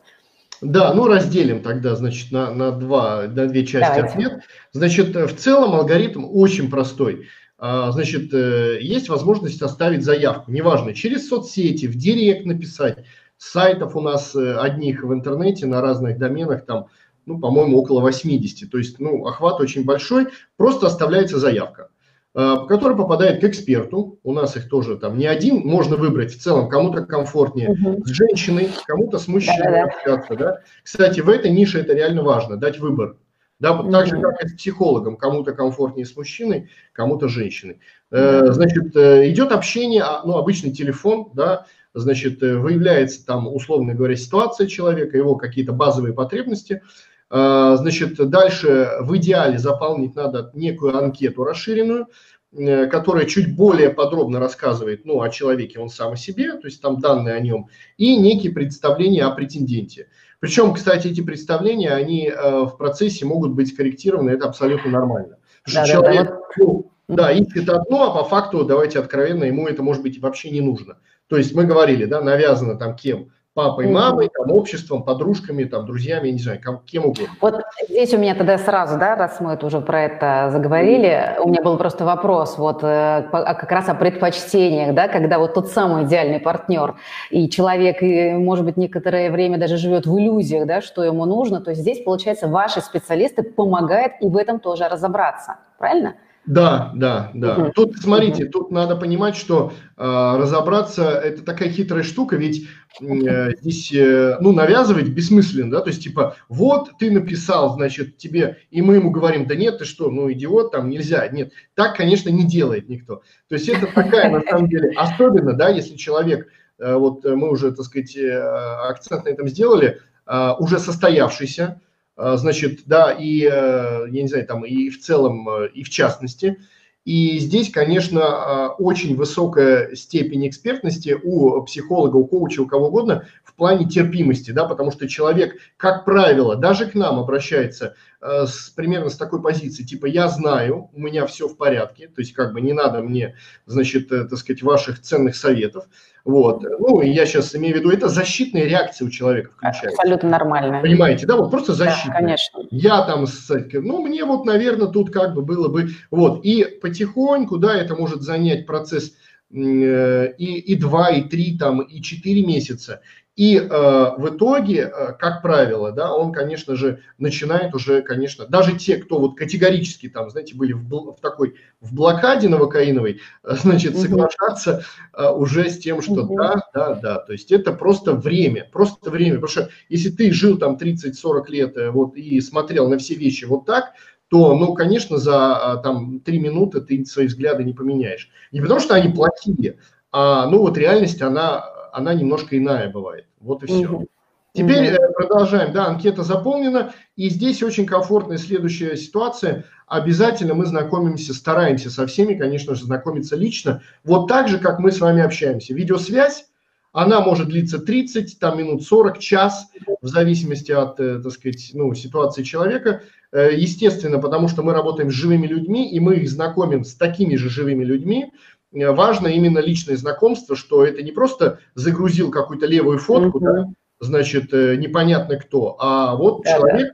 Да, 0.61 0.93
ну 0.93 1.07
разделим 1.07 1.61
тогда, 1.61 1.95
значит, 1.95 2.31
на, 2.31 2.51
на, 2.51 2.71
два, 2.71 3.23
на 3.23 3.47
две 3.47 3.65
части 3.65 3.95
Давайте. 3.95 4.13
ответ. 4.13 4.39
Значит, 4.71 5.15
в 5.15 5.35
целом 5.35 5.75
алгоритм 5.75 6.25
очень 6.25 6.69
простой. 6.69 7.27
А, 7.57 7.91
значит, 7.91 8.33
э, 8.33 8.79
есть 8.81 9.07
возможность 9.07 9.61
оставить 9.61 10.03
заявку, 10.03 10.51
неважно, 10.51 10.93
через 10.93 11.29
соцсети, 11.29 11.85
в 11.85 11.95
директ 11.95 12.45
написать. 12.45 13.05
Сайтов 13.37 13.95
у 13.95 14.01
нас 14.01 14.35
э, 14.35 14.57
одних 14.57 15.03
в 15.03 15.13
интернете 15.13 15.65
на 15.65 15.81
разных 15.81 16.17
доменах 16.17 16.65
там, 16.65 16.87
ну, 17.25 17.39
по-моему, 17.39 17.77
около 17.77 18.01
80. 18.01 18.69
То 18.69 18.77
есть, 18.77 18.99
ну, 18.99 19.25
охват 19.25 19.61
очень 19.61 19.85
большой. 19.85 20.27
Просто 20.57 20.87
оставляется 20.87 21.39
заявка, 21.39 21.89
а, 22.33 22.65
которая 22.65 22.97
попадает 22.97 23.39
к 23.39 23.45
эксперту. 23.45 24.19
У 24.23 24.33
нас 24.33 24.57
их 24.57 24.69
тоже 24.69 24.97
там 24.97 25.17
не 25.17 25.25
один. 25.25 25.61
Можно 25.65 25.95
выбрать 25.95 26.33
в 26.33 26.41
целом, 26.41 26.69
кому-то 26.69 27.05
комфортнее 27.05 27.69
угу. 27.69 28.03
с 28.05 28.09
женщиной, 28.09 28.69
кому-то 28.85 29.17
с 29.17 29.27
мужчиной 29.27 29.83
общаться. 29.83 30.35
Да? 30.35 30.59
Кстати, 30.83 31.21
в 31.21 31.29
этой 31.29 31.51
нише 31.51 31.79
это 31.79 31.93
реально 31.93 32.23
важно, 32.23 32.57
дать 32.57 32.79
выбор. 32.79 33.15
Да, 33.59 33.71
mm-hmm. 33.71 33.91
так 33.91 34.07
же, 34.07 34.21
как 34.21 34.43
и 34.43 34.47
с 34.47 34.53
психологом. 34.53 35.15
Кому-то 35.15 35.53
комфортнее 35.53 36.05
с 36.05 36.15
мужчиной, 36.15 36.69
кому-то 36.91 37.27
с 37.27 37.31
женщиной. 37.31 37.79
Mm-hmm. 38.11 38.51
Значит, 38.51 38.95
э, 38.95 39.29
идет 39.31 39.51
общение, 39.51 40.03
а, 40.03 40.23
ну, 40.25 40.35
обычный 40.37 40.71
телефон, 40.71 41.29
да, 41.33 41.65
значит, 41.93 42.43
э, 42.43 42.57
выявляется 42.57 43.25
там, 43.25 43.47
условно 43.47 43.93
говоря, 43.93 44.15
ситуация 44.17 44.67
человека, 44.67 45.17
его 45.17 45.35
какие-то 45.35 45.71
базовые 45.71 46.13
потребности. 46.13 46.81
Значит, 47.27 48.17
дальше 48.29 48.91
в 49.01 49.17
идеале 49.17 49.57
заполнить 49.57 50.15
надо 50.15 50.51
некую 50.53 50.95
анкету 50.95 51.43
расширенную, 51.43 52.07
которая 52.53 53.25
чуть 53.25 53.55
более 53.55 53.89
подробно 53.89 54.39
рассказывает 54.39 55.05
ну, 55.05 55.21
о 55.21 55.29
человеке, 55.29 55.79
он 55.79 55.89
сам 55.89 56.13
о 56.13 56.17
себе, 56.17 56.53
то 56.53 56.67
есть 56.67 56.81
там 56.81 56.99
данные 56.99 57.33
о 57.33 57.39
нем, 57.39 57.67
и 57.97 58.15
некие 58.15 58.53
представления 58.53 59.23
о 59.23 59.31
претенденте. 59.31 60.07
Причем, 60.39 60.73
кстати, 60.73 61.07
эти 61.07 61.21
представления, 61.21 61.91
они 61.91 62.27
э, 62.27 62.65
в 62.65 62.77
процессе 62.77 63.25
могут 63.25 63.53
быть 63.53 63.69
скорректированы, 63.69 64.31
это 64.31 64.47
абсолютно 64.47 64.91
нормально. 64.91 65.37
Потому 65.63 65.85
да, 65.85 65.85
что 65.85 66.01
да, 66.01 66.13
человек, 66.13 66.29
да, 66.29 66.39
ну, 66.57 66.91
да, 67.07 67.31
ищет 67.31 67.69
одно, 67.69 68.03
а 68.03 68.23
по 68.23 68.23
факту, 68.23 68.63
давайте 68.63 68.99
откровенно, 68.99 69.43
ему 69.45 69.67
это 69.67 69.81
может 69.83 70.03
быть 70.03 70.19
вообще 70.19 70.51
не 70.51 70.61
нужно. 70.61 70.97
То 71.27 71.37
есть 71.37 71.55
мы 71.55 71.65
говорили, 71.65 72.05
да, 72.05 72.21
навязано 72.21 72.77
там 72.77 72.95
кем? 72.95 73.31
Папой, 73.55 73.87
мамой, 73.87 74.29
там, 74.29 74.51
обществом, 74.51 75.03
подружками, 75.03 75.63
там, 75.63 75.85
друзьями, 75.85 76.27
я 76.27 76.33
не 76.33 76.39
знаю, 76.39 76.59
кем 76.85 77.05
угодно. 77.05 77.29
Вот 77.39 77.61
здесь 77.89 78.13
у 78.13 78.17
меня 78.17 78.35
тогда 78.35 78.57
сразу, 78.57 78.99
да, 78.99 79.15
раз 79.15 79.39
мы 79.39 79.53
это 79.53 79.65
уже 79.65 79.79
про 79.79 80.03
это 80.03 80.49
заговорили, 80.51 81.37
у 81.39 81.47
меня 81.47 81.61
был 81.63 81.77
просто 81.77 82.03
вопрос 82.03 82.57
вот 82.57 82.83
э, 82.83 83.27
как 83.31 83.71
раз 83.71 83.87
о 83.87 83.95
предпочтениях, 83.95 84.93
да, 84.93 85.07
когда 85.07 85.39
вот 85.39 85.53
тот 85.53 85.69
самый 85.69 86.03
идеальный 86.03 86.41
партнер, 86.41 86.95
и 87.31 87.49
человек, 87.49 88.03
и, 88.03 88.33
может 88.33 88.65
быть, 88.65 88.75
некоторое 88.75 89.31
время 89.31 89.57
даже 89.57 89.77
живет 89.77 90.05
в 90.05 90.19
иллюзиях, 90.19 90.67
да, 90.67 90.81
что 90.81 91.05
ему 91.05 91.25
нужно, 91.25 91.61
то 91.61 91.69
есть 91.69 91.81
здесь, 91.81 92.03
получается, 92.03 92.49
ваши 92.49 92.81
специалисты 92.81 93.41
помогают 93.41 94.13
и 94.19 94.27
в 94.27 94.35
этом 94.35 94.59
тоже 94.59 94.89
разобраться, 94.89 95.59
правильно? 95.79 96.15
Да, 96.47 96.91
да, 96.95 97.31
да. 97.33 97.57
Угу. 97.57 97.71
Тут, 97.73 97.97
смотрите, 97.97 98.43
угу. 98.43 98.51
тут 98.51 98.71
надо 98.71 98.95
понимать, 98.95 99.35
что 99.35 99.73
э, 99.97 100.03
разобраться– 100.03 101.09
это 101.23 101.43
такая 101.43 101.69
хитрая 101.69 102.03
штука, 102.03 102.35
ведь 102.35 102.67
э, 103.01 103.51
здесь, 103.61 103.91
э, 103.91 104.37
ну, 104.39 104.51
навязывать 104.51 105.09
бессмысленно, 105.09 105.71
да, 105.71 105.81
то 105.81 105.89
есть, 105.89 106.03
типа, 106.03 106.35
вот 106.47 106.91
ты 106.99 107.09
написал, 107.09 107.73
значит, 107.73 108.17
тебе, 108.17 108.57
и 108.69 108.83
мы 108.83 108.95
ему 108.95 109.09
говорим, 109.09 109.47
да 109.47 109.55
нет, 109.55 109.79
ты 109.79 109.85
что, 109.85 110.11
ну, 110.11 110.31
идиот, 110.31 110.71
там 110.71 110.89
нельзя. 110.89 111.27
Нет, 111.29 111.51
так, 111.73 111.97
конечно, 111.97 112.29
не 112.29 112.45
делает 112.45 112.89
никто. 112.89 113.23
То 113.49 113.55
есть, 113.55 113.67
это 113.67 113.87
такая, 113.87 114.29
на 114.29 114.41
самом 114.41 114.69
деле, 114.69 114.91
особенно, 114.95 115.53
да, 115.53 115.69
если 115.69 115.95
человек, 115.95 116.47
э, 116.77 116.93
вот 116.93 117.25
мы 117.25 117.49
уже, 117.49 117.71
так 117.71 117.85
сказать, 117.85 118.15
э, 118.15 118.39
акцент 118.87 119.25
на 119.25 119.29
этом 119.29 119.47
сделали, 119.47 119.99
э, 120.27 120.51
уже 120.59 120.77
состоявшийся, 120.77 121.81
значит, 122.17 122.81
да, 122.85 123.11
и, 123.11 123.41
э, 123.43 124.07
я 124.09 124.21
не 124.21 124.27
знаю, 124.27 124.45
там, 124.45 124.65
и 124.65 124.89
в 124.89 125.01
целом, 125.01 125.47
э, 125.49 125.69
и 125.73 125.83
в 125.83 125.89
частности. 125.89 126.57
И 127.05 127.37
здесь, 127.37 127.69
конечно, 127.71 128.21
а, 128.23 128.69
очень 128.69 129.15
высокая 129.15 129.93
степень 129.95 130.47
экспертности 130.47 131.15
у 131.21 131.61
психолога, 131.61 132.15
у 132.17 132.25
коуча, 132.25 132.61
у 132.61 132.65
кого 132.65 132.87
угодно 132.87 133.27
в 133.43 133.53
плане 133.53 133.87
терпимости, 133.87 134.49
да, 134.49 134.65
потому 134.65 134.91
что 134.91 135.07
человек, 135.07 135.55
как 135.77 136.03
правило, 136.03 136.55
даже 136.55 136.87
к 136.87 136.95
нам 136.95 137.19
обращается 137.19 137.95
с, 138.21 138.69
примерно 138.69 139.09
с 139.09 139.17
такой 139.17 139.41
позиции, 139.41 139.83
типа, 139.83 140.05
я 140.05 140.27
знаю, 140.27 140.89
у 140.93 140.99
меня 140.99 141.25
все 141.25 141.47
в 141.47 141.57
порядке, 141.57 142.07
то 142.07 142.21
есть 142.21 142.33
как 142.33 142.53
бы 142.53 142.61
не 142.61 142.73
надо 142.73 143.01
мне, 143.01 143.35
значит, 143.65 144.09
так 144.09 144.35
сказать, 144.37 144.63
ваших 144.63 145.01
ценных 145.01 145.35
советов, 145.35 145.85
вот. 146.25 146.63
Ну, 146.63 147.01
и 147.01 147.11
я 147.11 147.27
сейчас 147.27 147.55
имею 147.55 147.75
в 147.75 147.79
виду, 147.79 147.91
это 147.91 148.09
защитная 148.09 148.63
реакция 148.63 149.07
у 149.07 149.11
человека 149.11 149.51
включается. 149.51 150.01
Абсолютно 150.01 150.29
нормально. 150.29 150.81
Понимаете, 150.81 151.27
да, 151.27 151.37
вот 151.37 151.51
просто 151.51 151.73
защита. 151.73 152.07
Да, 152.07 152.13
конечно. 152.15 152.63
Я 152.71 153.03
там, 153.03 153.25
ну, 153.73 154.01
мне 154.01 154.25
вот, 154.25 154.43
наверное, 154.43 154.87
тут 154.87 155.11
как 155.11 155.35
бы 155.35 155.43
было 155.43 155.67
бы, 155.67 155.89
вот. 156.09 156.43
И 156.43 156.63
потихоньку, 156.81 157.57
да, 157.57 157.75
это 157.75 157.95
может 157.95 158.23
занять 158.23 158.65
процесс 158.65 159.13
э, 159.53 160.33
и, 160.39 160.59
и 160.59 160.75
2, 160.75 161.09
и 161.09 161.21
3, 161.29 161.57
там, 161.59 161.81
и 161.81 162.01
4 162.01 162.43
месяца. 162.43 163.01
И 163.35 163.57
э, 163.57 163.67
в 163.67 164.29
итоге, 164.29 164.89
э, 164.93 165.13
как 165.19 165.41
правило, 165.41 165.91
да, 165.91 166.13
он, 166.13 166.31
конечно 166.31 166.77
же, 166.77 167.01
начинает 167.17 167.75
уже, 167.75 168.01
конечно, 168.01 168.45
даже 168.47 168.77
те, 168.77 168.95
кто 168.95 169.19
вот 169.19 169.35
категорически 169.35 170.07
там, 170.07 170.29
знаете, 170.29 170.55
были 170.55 170.71
в, 170.71 170.87
в 170.87 171.17
такой, 171.21 171.55
в 171.81 171.93
блокаде 171.93 172.47
новокаиновой, 172.47 173.19
э, 173.43 173.55
значит, 173.55 173.97
соглашаться 173.97 174.85
э, 175.13 175.29
уже 175.29 175.69
с 175.69 175.79
тем, 175.79 176.01
что 176.01 176.23
угу. 176.23 176.37
да, 176.37 176.61
да, 176.73 176.93
да, 176.95 177.17
то 177.19 177.33
есть 177.33 177.51
это 177.51 177.73
просто 177.73 178.13
время, 178.13 178.69
просто 178.71 179.09
время, 179.09 179.35
потому 179.35 179.49
что 179.49 179.69
если 179.89 180.11
ты 180.11 180.31
жил 180.31 180.57
там 180.57 180.77
30-40 180.77 181.43
лет 181.49 181.75
э, 181.75 181.89
вот 181.89 182.15
и 182.15 182.39
смотрел 182.39 182.87
на 182.87 182.97
все 182.97 183.15
вещи 183.15 183.43
вот 183.43 183.65
так, 183.65 183.91
то, 184.29 184.55
ну, 184.55 184.73
конечно, 184.73 185.17
за 185.17 185.55
а, 185.55 185.77
там 185.77 186.19
три 186.19 186.39
минуты 186.39 186.81
ты 186.81 187.05
свои 187.05 187.27
взгляды 187.27 187.63
не 187.63 187.73
поменяешь. 187.73 188.31
Не 188.51 188.59
потому 188.59 188.79
что 188.79 188.95
они 188.95 189.13
плохие, 189.13 189.77
а, 190.11 190.47
ну, 190.47 190.59
вот 190.59 190.77
реальность, 190.77 191.21
она 191.21 191.74
она 191.95 192.13
немножко 192.13 192.57
иная 192.57 192.89
бывает. 192.89 193.25
Вот 193.39 193.63
и 193.63 193.67
все. 193.67 193.87
Угу. 193.87 194.07
Теперь 194.53 194.93
угу. 194.93 195.13
продолжаем. 195.13 195.71
Да, 195.71 195.85
анкета 195.87 196.23
заполнена. 196.23 196.93
И 197.15 197.29
здесь 197.29 197.63
очень 197.63 197.85
комфортная 197.85 198.37
следующая 198.37 198.97
ситуация. 198.97 199.63
Обязательно 199.87 200.55
мы 200.55 200.65
знакомимся, 200.65 201.33
стараемся 201.33 201.89
со 201.89 202.05
всеми, 202.05 202.33
конечно 202.33 202.75
же, 202.75 202.83
знакомиться 202.83 203.37
лично. 203.37 203.81
Вот 204.03 204.27
так 204.27 204.49
же, 204.49 204.59
как 204.59 204.79
мы 204.79 204.91
с 204.91 204.99
вами 204.99 205.21
общаемся. 205.21 205.73
Видеосвязь, 205.73 206.47
она 206.91 207.21
может 207.21 207.47
длиться 207.47 207.79
30, 207.79 208.39
там 208.39 208.57
минут 208.57 208.83
40, 208.83 209.19
час, 209.19 209.67
в 210.01 210.07
зависимости 210.07 210.73
от, 210.73 210.99
э, 210.99 211.19
так 211.19 211.31
сказать, 211.31 211.71
ну, 211.73 211.93
ситуации 211.93 212.43
человека. 212.43 213.03
Э, 213.31 213.49
естественно, 213.53 214.19
потому 214.19 214.47
что 214.49 214.63
мы 214.63 214.73
работаем 214.73 215.11
с 215.11 215.13
живыми 215.13 215.47
людьми, 215.47 215.91
и 215.91 215.99
мы 215.99 216.15
их 216.15 216.29
знакомим 216.29 216.83
с 216.83 216.95
такими 216.95 217.35
же 217.35 217.49
живыми 217.49 217.83
людьми. 217.83 218.31
Э, 218.75 218.91
важно 218.91 219.27
именно 219.27 219.59
личное 219.59 219.95
знакомство, 219.95 220.55
что 220.55 220.85
это 220.85 221.01
не 221.01 221.11
просто 221.11 221.59
загрузил 221.75 222.31
какую-то 222.31 222.65
левую 222.65 222.99
фотку, 222.99 223.39
mm-hmm. 223.39 223.53
да, 223.53 223.65
значит, 223.99 224.53
э, 224.53 224.75
непонятно 224.75 225.37
кто, 225.37 225.77
а 225.79 226.15
вот 226.15 226.43
да, 226.43 226.57
человек, 226.57 226.93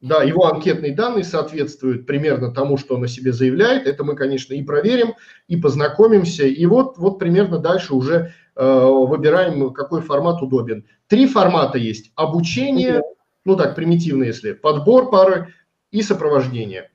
да. 0.00 0.18
да, 0.18 0.22
его 0.22 0.46
анкетные 0.46 0.94
данные 0.94 1.24
соответствуют 1.24 2.06
примерно 2.06 2.52
тому, 2.52 2.78
что 2.78 2.94
он 2.96 3.04
о 3.04 3.08
себе 3.08 3.32
заявляет. 3.32 3.86
Это 3.86 4.02
мы, 4.04 4.16
конечно, 4.16 4.54
и 4.54 4.62
проверим, 4.62 5.14
и 5.46 5.56
познакомимся, 5.56 6.44
и 6.44 6.66
вот, 6.66 6.96
вот 6.96 7.18
примерно 7.18 7.58
дальше 7.58 7.94
уже 7.94 8.32
э, 8.56 8.86
выбираем, 8.86 9.72
какой 9.72 10.00
формат 10.00 10.42
удобен. 10.42 10.86
Три 11.06 11.26
формата 11.26 11.78
есть: 11.78 12.12
обучение, 12.14 12.98
mm-hmm. 12.98 13.16
ну 13.44 13.56
так 13.56 13.74
примитивно, 13.74 14.24
если 14.24 14.52
подбор 14.52 15.10
пары 15.10 15.52
и 15.90 16.02
сопровождение. 16.02 16.89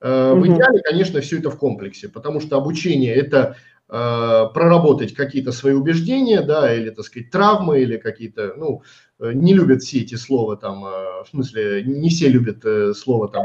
Э, 0.00 0.32
в 0.32 0.46
идеале, 0.46 0.80
конечно, 0.80 1.20
все 1.20 1.38
это 1.38 1.50
в 1.50 1.58
комплексе, 1.58 2.08
потому 2.08 2.40
что 2.40 2.56
обучение– 2.56 3.14
это 3.16 3.56
э, 3.88 4.44
проработать 4.54 5.14
какие-то 5.14 5.50
свои 5.50 5.74
убеждения, 5.74 6.40
да, 6.40 6.72
или, 6.72 6.90
так 6.90 7.04
сказать, 7.04 7.30
травмы, 7.30 7.80
или 7.80 7.96
какие-то, 7.96 8.54
ну, 8.56 8.82
э, 9.18 9.32
не 9.32 9.54
любят 9.54 9.82
все 9.82 10.00
эти 10.00 10.14
слова 10.14 10.56
там, 10.56 10.82
в 10.82 11.26
смысле, 11.30 11.82
не 11.84 12.10
все 12.10 12.28
любят 12.28 12.64
слово 12.96 13.28
там, 13.28 13.42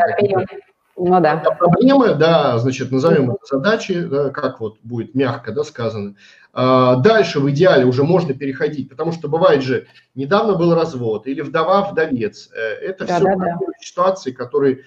Ну 0.96 1.20
да. 1.20 1.38
Проблемы, 1.38 2.14
да, 2.14 2.60
значит, 2.60 2.92
назовем 2.92 3.32
это 3.32 3.40
задачи, 3.50 4.04
да, 4.04 4.30
как 4.30 4.60
вот 4.60 4.78
будет 4.84 5.16
мягко, 5.16 5.52
да, 5.52 5.64
сказано. 5.64 6.16
А, 6.56 6.98
дальше 6.98 7.40
в 7.40 7.50
идеале 7.50 7.86
уже 7.86 8.04
можно 8.04 8.36
переходить, 8.36 8.90
потому 8.90 9.12
что 9.12 9.28
бывает 9.28 9.64
же, 9.64 9.88
недавно 10.14 10.54
был 10.54 10.76
развод 10.76 11.26
или 11.26 11.42
вдова-вдовец. 11.42 12.52
Это 12.54 13.06
да, 13.06 13.16
все 13.16 13.26
да, 13.26 13.36
да. 13.38 13.58
ситуации, 13.82 14.32
которые 14.32 14.84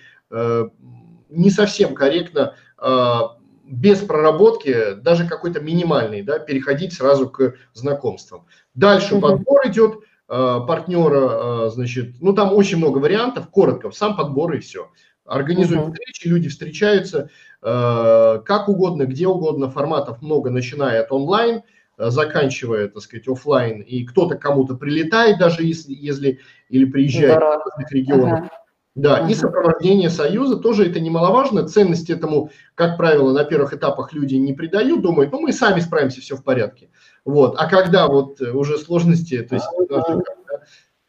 не 1.29 1.51
совсем 1.51 1.95
корректно 1.95 2.55
э, 2.81 3.21
без 3.67 3.99
проработки, 3.99 4.95
даже 4.95 5.27
какой-то 5.27 5.61
минимальный, 5.61 6.23
да, 6.23 6.39
переходить 6.39 6.93
сразу 6.93 7.29
к 7.29 7.57
знакомствам. 7.73 8.47
Дальше 8.75 9.21
подбор 9.21 9.67
идет 9.67 10.01
э, 10.29 10.61
партнера, 10.67 11.67
э, 11.67 11.71
значит, 11.71 12.17
ну 12.21 12.33
там 12.33 12.53
очень 12.53 12.79
много 12.79 12.99
вариантов, 12.99 13.49
коротко, 13.51 13.91
сам 13.91 14.17
подбор 14.17 14.55
и 14.55 14.61
все. 14.61 14.91
Организуют 15.25 15.83
угу. 15.83 15.93
встречи, 15.93 16.29
люди 16.29 16.49
встречаются 16.49 17.31
э, 17.61 18.41
как 18.45 18.69
угодно, 18.69 19.05
где 19.05 19.27
угодно, 19.27 19.69
форматов 19.69 20.23
много, 20.23 20.51
начиная 20.51 21.03
от 21.03 21.11
онлайн, 21.11 21.62
заканчивая, 21.99 22.89
так 22.89 23.03
сказать, 23.03 23.27
офлайн, 23.27 23.81
и 23.81 24.05
кто-то 24.05 24.37
кому-то 24.37 24.75
прилетает 24.75 25.39
даже 25.39 25.65
если, 25.65 25.95
если 25.95 26.41
или 26.69 26.85
приезжает 26.85 27.39
из 27.39 27.41
разных 27.41 27.91
регионов. 27.91 28.41
Ага. 28.41 28.51
Да, 28.97 29.19
ага. 29.19 29.31
и 29.31 29.35
сопровождение 29.35 30.09
союза 30.09 30.57
тоже 30.57 30.89
это 30.89 31.01
немаловажно. 31.01 31.69
Ценность 31.69 32.09
этому, 32.09 32.51
как 32.75 32.97
правило, 32.97 33.31
на 33.33 33.45
первых 33.45 33.75
этапах 33.75 34.15
люди 34.15 34.37
не 34.37 34.55
придают, 34.55 35.03
думают, 35.03 35.33
ну 35.33 35.41
мы 35.41 35.53
сами 35.53 35.81
справимся, 35.81 36.23
все 36.23 36.35
в 36.35 36.43
порядке. 36.43 36.89
Вот. 37.27 37.57
А 37.59 37.69
когда 37.69 38.09
вот 38.09 38.41
уже 38.41 38.79
сложности, 38.79 39.43
то 39.43 39.55
есть 39.55 39.67
ага. 39.91 40.23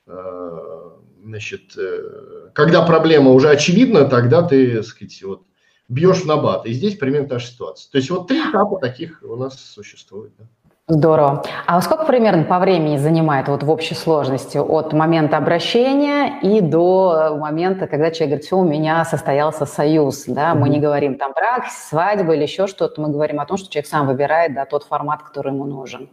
Э, 0.05 0.91
значит, 1.23 1.77
э, 1.77 2.49
когда 2.53 2.81
проблема 2.85 3.31
уже 3.31 3.49
очевидна, 3.49 4.05
тогда 4.05 4.43
ты, 4.43 4.75
так 4.75 4.85
сказать, 4.85 5.23
вот, 5.23 5.43
бьешь 5.87 6.23
в 6.23 6.25
набат. 6.25 6.65
И 6.65 6.73
здесь 6.73 6.97
примерно 6.97 7.29
та 7.29 7.39
же 7.39 7.47
ситуация. 7.47 7.89
То 7.89 7.97
есть 7.97 8.09
вот 8.09 8.27
три 8.27 8.39
этапа 8.39 8.79
таких 8.79 9.23
у 9.23 9.37
нас 9.37 9.59
существует. 9.59 10.33
Да. 10.37 10.45
Здорово. 10.89 11.43
А 11.65 11.81
сколько 11.81 12.05
примерно 12.05 12.43
по 12.43 12.59
времени 12.59 12.95
занимает 12.95 13.49
вот 13.49 13.61
в 13.61 13.69
общей 13.69 13.93
сложности 13.93 14.57
от 14.57 14.93
момента 14.93 15.35
обращения 15.35 16.39
и 16.41 16.61
до 16.61 17.35
момента, 17.37 17.87
когда 17.87 18.09
человек 18.09 18.29
говорит, 18.29 18.45
все, 18.45 18.57
у 18.57 18.63
меня 18.63 19.03
состоялся 19.03 19.65
союз, 19.65 20.23
да, 20.27 20.53
mm-hmm. 20.53 20.59
мы 20.59 20.69
не 20.69 20.79
говорим 20.79 21.17
там 21.17 21.33
брак, 21.33 21.65
свадьба 21.69 22.35
или 22.35 22.43
еще 22.43 22.67
что-то, 22.67 23.01
мы 23.01 23.09
говорим 23.09 23.41
о 23.41 23.45
том, 23.45 23.57
что 23.57 23.69
человек 23.69 23.87
сам 23.87 24.07
выбирает, 24.07 24.53
да, 24.53 24.63
тот 24.63 24.83
формат, 24.85 25.23
который 25.23 25.51
ему 25.51 25.65
нужен. 25.65 26.07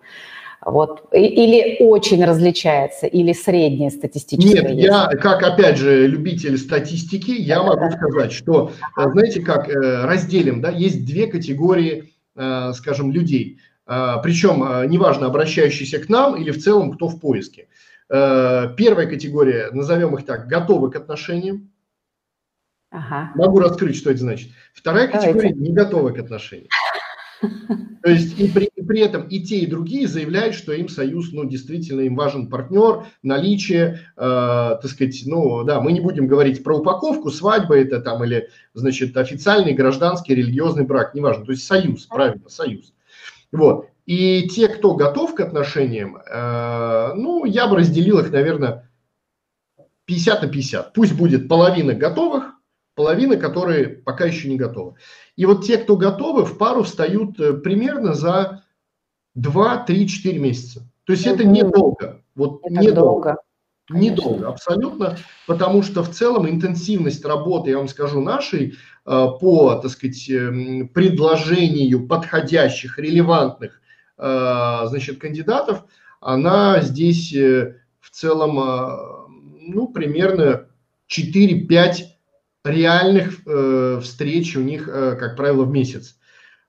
Вот. 0.60 1.04
Или 1.12 1.76
очень 1.78 2.24
различается, 2.24 3.06
или 3.06 3.32
средняя 3.32 3.90
статистическая? 3.90 4.62
Нет, 4.62 4.70
есть? 4.72 4.88
я, 4.88 5.06
как, 5.20 5.44
опять 5.44 5.76
же, 5.76 6.08
любитель 6.08 6.58
статистики, 6.58 7.30
я 7.30 7.62
могу 7.62 7.92
сказать, 7.92 8.32
что, 8.32 8.72
э, 8.98 9.08
знаете, 9.08 9.40
как 9.40 9.68
э, 9.68 10.04
разделим, 10.04 10.60
да, 10.60 10.70
есть 10.70 11.06
две 11.06 11.28
категории, 11.28 12.12
э, 12.34 12.72
скажем, 12.72 13.12
людей. 13.12 13.58
Причем, 13.86 14.88
неважно, 14.88 15.26
обращающиеся 15.26 15.98
к 15.98 16.08
нам 16.08 16.36
или 16.36 16.50
в 16.50 16.62
целом, 16.62 16.92
кто 16.92 17.08
в 17.08 17.20
поиске. 17.20 17.68
Первая 18.08 19.06
категория, 19.06 19.70
назовем 19.72 20.14
их 20.16 20.24
так, 20.24 20.46
готовы 20.46 20.90
к 20.90 20.96
отношениям. 20.96 21.70
Ага. 22.90 23.32
Могу 23.34 23.58
раскрыть, 23.58 23.96
что 23.96 24.10
это 24.10 24.20
значит. 24.20 24.50
Вторая 24.72 25.08
категория 25.08 25.50
Давайте. 25.50 25.58
не 25.58 25.72
готовы 25.72 26.12
к 26.12 26.18
отношениям. 26.18 26.68
То 28.02 28.10
есть 28.10 28.38
и 28.38 28.48
при, 28.48 28.70
и 28.76 28.82
при 28.82 29.00
этом 29.00 29.26
и 29.28 29.40
те, 29.40 29.60
и 29.60 29.66
другие 29.66 30.06
заявляют, 30.06 30.54
что 30.54 30.72
им 30.72 30.88
союз, 30.88 31.32
ну, 31.32 31.44
действительно, 31.44 32.02
им 32.02 32.16
важен 32.16 32.48
партнер, 32.48 33.06
наличие, 33.22 34.00
э, 34.16 34.78
так 34.80 34.86
сказать, 34.86 35.22
ну, 35.24 35.64
да, 35.64 35.80
мы 35.80 35.92
не 35.92 36.00
будем 36.00 36.26
говорить 36.26 36.62
про 36.62 36.78
упаковку, 36.78 37.30
свадьба 37.30 37.78
это 37.78 38.00
там 38.00 38.22
или, 38.22 38.50
значит, 38.74 39.16
официальный 39.16 39.72
гражданский 39.72 40.34
религиозный 40.34 40.84
брак, 40.84 41.14
неважно, 41.14 41.46
то 41.46 41.52
есть 41.52 41.66
союз, 41.66 42.04
правильно, 42.06 42.48
союз. 42.48 42.92
Вот. 43.54 43.88
И 44.04 44.48
те, 44.48 44.68
кто 44.68 44.94
готов 44.94 45.34
к 45.34 45.40
отношениям, 45.40 46.16
э, 46.16 47.12
ну, 47.14 47.44
я 47.44 47.68
бы 47.68 47.76
разделил 47.76 48.18
их, 48.18 48.30
наверное, 48.30 48.90
50 50.06 50.42
на 50.42 50.48
50. 50.48 50.92
Пусть 50.92 51.14
будет 51.14 51.48
половина 51.48 51.94
готовых, 51.94 52.54
половина, 52.96 53.36
которые 53.36 53.88
пока 53.88 54.26
еще 54.26 54.48
не 54.48 54.56
готовы. 54.56 54.96
И 55.36 55.46
вот 55.46 55.64
те, 55.64 55.78
кто 55.78 55.96
готовы, 55.96 56.44
в 56.44 56.58
пару 56.58 56.82
встают 56.82 57.38
э, 57.40 57.54
примерно 57.54 58.14
за 58.14 58.64
2, 59.36 59.84
3, 59.84 60.08
4 60.08 60.38
месяца. 60.38 60.82
То 61.04 61.12
есть 61.12 61.26
это 61.26 61.44
недолго. 61.44 62.22
Вот 62.34 62.60
это 62.64 62.74
недолго. 62.74 63.36
Недолго, 63.90 64.48
абсолютно, 64.48 65.18
потому 65.46 65.82
что 65.82 66.02
в 66.02 66.08
целом 66.08 66.48
интенсивность 66.48 67.22
работы, 67.22 67.70
я 67.70 67.76
вам 67.76 67.88
скажу, 67.88 68.22
нашей 68.22 68.76
по, 69.04 69.74
так 69.74 69.90
сказать, 69.90 70.30
эм, 70.30 70.88
предложению 70.88 72.06
подходящих, 72.06 72.98
релевантных, 72.98 73.80
э, 74.16 74.80
значит, 74.86 75.18
кандидатов, 75.18 75.84
она 76.20 76.80
здесь 76.80 77.32
в 77.34 78.10
целом, 78.10 78.54
ну, 79.60 79.88
примерно 79.88 80.66
4-5 81.06 82.14
реальных 82.64 83.46
э, 83.46 84.00
встреч 84.02 84.56
у 84.56 84.60
них, 84.60 84.88
э, 84.88 85.16
как 85.16 85.36
правило, 85.36 85.64
в 85.64 85.70
месяц. 85.70 86.16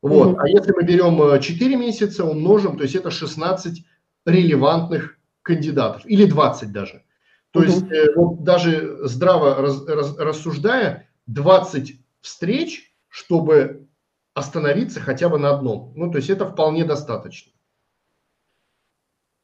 Вот. 0.02 0.36
Mm-hmm. 0.36 0.40
А 0.40 0.48
если 0.50 0.72
мы 0.74 0.84
берем 0.84 1.42
4 1.42 1.74
э, 1.74 1.78
месяца, 1.78 2.26
умножим, 2.26 2.78
то 2.78 2.84
есть 2.84 2.96
это 2.96 3.12
16 3.12 3.86
релевантных 4.26 5.18
кандидатов, 5.42 6.04
или 6.06 6.26
20 6.26 6.72
даже. 6.72 7.04
То 7.52 7.62
mm-hmm. 7.62 7.66
есть 7.66 7.92
э, 7.92 8.14
вот 8.16 8.44
даже 8.44 8.98
здраво 9.04 9.62
раз, 9.62 9.88
раз, 9.88 10.18
рассуждая, 10.18 11.08
20 11.28 12.00
встреч, 12.26 12.92
чтобы 13.08 13.88
остановиться 14.34 15.00
хотя 15.00 15.30
бы 15.30 15.38
на 15.38 15.52
одном. 15.52 15.94
Ну, 15.96 16.12
то 16.12 16.18
есть 16.18 16.30
это 16.30 16.50
вполне 16.50 16.84
достаточно. 16.84 17.54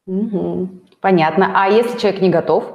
Угу. 0.07 0.69
Понятно. 0.99 1.51
А 1.55 1.69
если 1.69 1.97
человек 1.97 2.21
не 2.21 2.29
готов, 2.29 2.65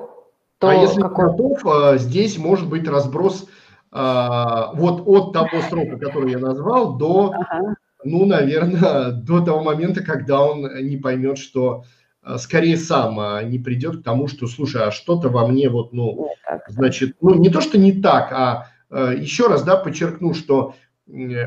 то 0.59 0.69
а 0.69 0.75
если 0.75 1.01
какой... 1.01 1.27
не 1.27 1.31
готов, 1.33 1.67
а, 1.67 1.99
здесь 1.99 2.39
может 2.39 2.69
быть 2.69 2.89
разброс 2.89 3.47
а, 3.91 4.73
вот 4.75 5.03
от 5.07 5.33
того 5.33 5.61
срока, 5.69 5.99
который 5.99 6.31
я 6.31 6.39
назвал, 6.39 6.97
до, 6.97 7.33
ага. 7.35 7.75
ну, 8.05 8.25
наверное, 8.25 9.11
до 9.13 9.45
того 9.45 9.63
момента, 9.63 10.03
когда 10.03 10.41
он 10.41 10.69
не 10.87 10.97
поймет, 10.97 11.37
что 11.37 11.85
а, 12.23 12.39
скорее 12.39 12.77
сам 12.77 13.51
не 13.51 13.59
придет 13.59 14.01
к 14.01 14.05
тому, 14.05 14.29
что, 14.29 14.47
слушай, 14.47 14.83
а 14.83 14.93
что-то 14.93 15.29
во 15.29 15.47
мне 15.47 15.69
вот, 15.69 15.93
ну, 15.93 16.31
значит, 16.69 17.17
ну, 17.21 17.35
не 17.35 17.51
то, 17.51 17.61
что 17.61 17.77
не 17.77 17.93
так, 17.93 18.33
а 18.33 18.69
еще 18.97 19.49
раз, 19.49 19.63
да, 19.63 19.77
подчеркну, 19.77 20.35
что 20.35 20.75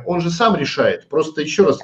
он 0.05 0.21
же 0.21 0.29
сам 0.29 0.55
решает. 0.55 1.09
Просто 1.09 1.41
еще 1.41 1.65
раз, 1.65 1.79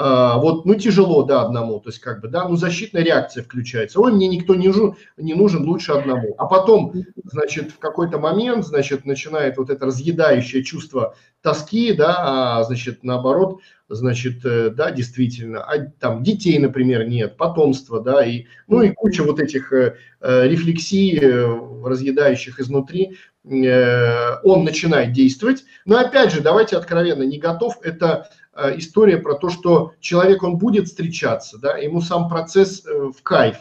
вот, 0.00 0.64
ну, 0.64 0.74
тяжело, 0.74 1.22
да, 1.22 1.42
одному, 1.42 1.80
то 1.80 1.88
есть, 1.88 2.00
как 2.00 2.20
бы, 2.20 2.28
да, 2.28 2.48
ну, 2.48 2.56
защитная 2.56 3.02
реакция 3.02 3.42
включается, 3.42 4.00
ой, 4.00 4.12
мне 4.12 4.28
никто 4.28 4.54
не 4.54 4.68
нужен, 4.68 4.94
не 5.16 5.34
нужен 5.34 5.66
лучше 5.66 5.92
одному. 5.92 6.34
А 6.38 6.46
потом, 6.46 6.92
значит, 7.24 7.72
в 7.72 7.78
какой-то 7.78 8.18
момент, 8.18 8.66
значит, 8.66 9.04
начинает 9.04 9.56
вот 9.56 9.70
это 9.70 9.86
разъедающее 9.86 10.62
чувство 10.62 11.14
тоски, 11.42 11.92
да, 11.92 12.16
а, 12.58 12.64
значит, 12.64 13.04
наоборот, 13.04 13.60
значит, 13.88 14.44
э, 14.44 14.70
да, 14.70 14.90
действительно, 14.90 15.62
а, 15.62 15.78
там, 15.78 16.22
детей, 16.22 16.58
например, 16.58 17.08
нет, 17.08 17.36
потомства, 17.36 18.00
да, 18.00 18.24
и, 18.24 18.46
ну, 18.66 18.82
и 18.82 18.90
куча 18.90 19.22
вот 19.22 19.40
этих 19.40 19.72
э, 19.72 19.96
э 20.20 20.48
рефлексий, 20.48 21.18
э, 21.18 21.58
разъедающих 21.84 22.60
изнутри, 22.60 23.16
э, 23.44 24.40
он 24.42 24.64
начинает 24.64 25.12
действовать. 25.12 25.64
Но, 25.84 25.98
опять 25.98 26.32
же, 26.32 26.40
давайте 26.40 26.76
откровенно, 26.76 27.22
не 27.22 27.38
готов, 27.38 27.78
это 27.82 28.28
история 28.76 29.18
про 29.18 29.34
то, 29.34 29.48
что 29.48 29.94
человек, 30.00 30.42
он 30.42 30.58
будет 30.58 30.86
встречаться, 30.86 31.58
да, 31.58 31.76
ему 31.76 32.00
сам 32.00 32.28
процесс 32.28 32.84
э, 32.84 33.10
в 33.16 33.22
кайф, 33.22 33.56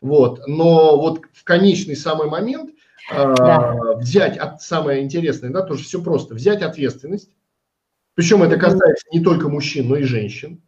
вот, 0.00 0.46
но 0.46 0.98
вот 0.98 1.20
в 1.32 1.44
конечный 1.44 1.96
самый 1.96 2.28
момент 2.28 2.70
э, 3.10 3.34
да. 3.36 3.76
взять, 3.96 4.36
от, 4.36 4.60
самое 4.62 5.02
интересное, 5.02 5.50
да, 5.50 5.62
тоже 5.62 5.84
все 5.84 6.02
просто, 6.02 6.34
взять 6.34 6.62
ответственность, 6.62 7.30
причем 8.14 8.42
это 8.42 8.56
касается 8.56 9.06
не 9.12 9.20
только 9.20 9.48
мужчин, 9.48 9.88
но 9.88 9.96
и 9.96 10.02
женщин, 10.04 10.60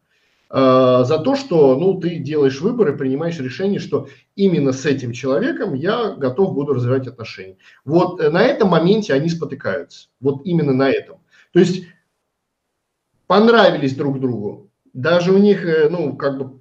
за 0.48 1.20
то, 1.24 1.34
что 1.34 1.76
ну, 1.76 2.00
ты 2.00 2.18
делаешь 2.18 2.60
выбор 2.60 2.88
и 2.88 2.96
принимаешь 2.96 3.38
решение, 3.38 3.80
что 3.80 4.08
именно 4.36 4.72
с 4.72 4.86
этим 4.86 5.12
человеком 5.12 5.74
я 5.74 6.12
готов 6.12 6.54
буду 6.54 6.72
развивать 6.72 7.08
отношения. 7.08 7.56
Вот 7.84 8.20
на 8.20 8.42
этом 8.42 8.68
моменте 8.68 9.12
они 9.12 9.28
спотыкаются. 9.28 10.08
Вот 10.20 10.42
именно 10.44 10.72
на 10.72 10.88
этом. 10.88 11.18
То 11.52 11.58
есть 11.58 11.86
понравились 13.26 13.94
друг 13.94 14.20
другу. 14.20 14.70
Даже 14.92 15.32
у 15.32 15.38
них, 15.38 15.64
э, 15.64 15.88
ну, 15.88 16.16
как 16.16 16.38
бы 16.38 16.60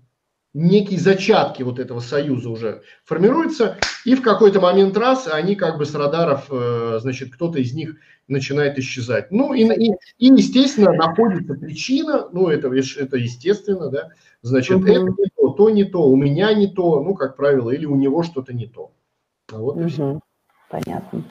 некие 0.56 1.00
зачатки 1.00 1.64
вот 1.64 1.80
этого 1.80 2.00
союза 2.00 2.50
уже 2.50 2.82
формируются, 3.04 3.78
и 4.06 4.16
в 4.16 4.22
какой-то 4.22 4.62
момент 4.62 4.98
раз 4.98 5.28
они 5.28 5.56
как 5.56 5.78
бы 5.78 5.86
с 5.86 5.94
радаров, 5.94 6.46
э, 6.50 7.00
значит, 7.02 7.34
кто-то 7.34 7.60
из 7.60 7.74
них 7.74 7.98
начинает 8.28 8.80
исчезать. 8.80 9.32
Ну 9.32 9.54
и, 9.54 9.64
и, 9.64 9.92
и 10.18 10.28
естественно, 10.28 10.94
находится 10.94 11.54
причина, 11.56 12.30
ну 12.32 12.48
это, 12.48 12.70
это 12.70 13.18
естественно, 13.18 13.90
да, 13.90 14.10
значит, 14.42 14.78
угу. 14.78 14.88
это 14.88 15.02
не 15.02 15.30
то, 15.36 15.50
то 15.50 15.70
не 15.70 15.84
то, 15.84 16.04
у 16.04 16.16
меня 16.16 16.54
не 16.54 16.68
то, 16.68 17.04
ну, 17.04 17.16
как 17.16 17.36
правило, 17.36 17.70
или 17.70 17.86
у 17.86 17.96
него 17.96 18.24
что-то 18.24 18.54
не 18.54 18.68
то. 18.68 18.92
вот 19.52 19.76
угу. 19.76 20.22
Понятно. 20.84 21.22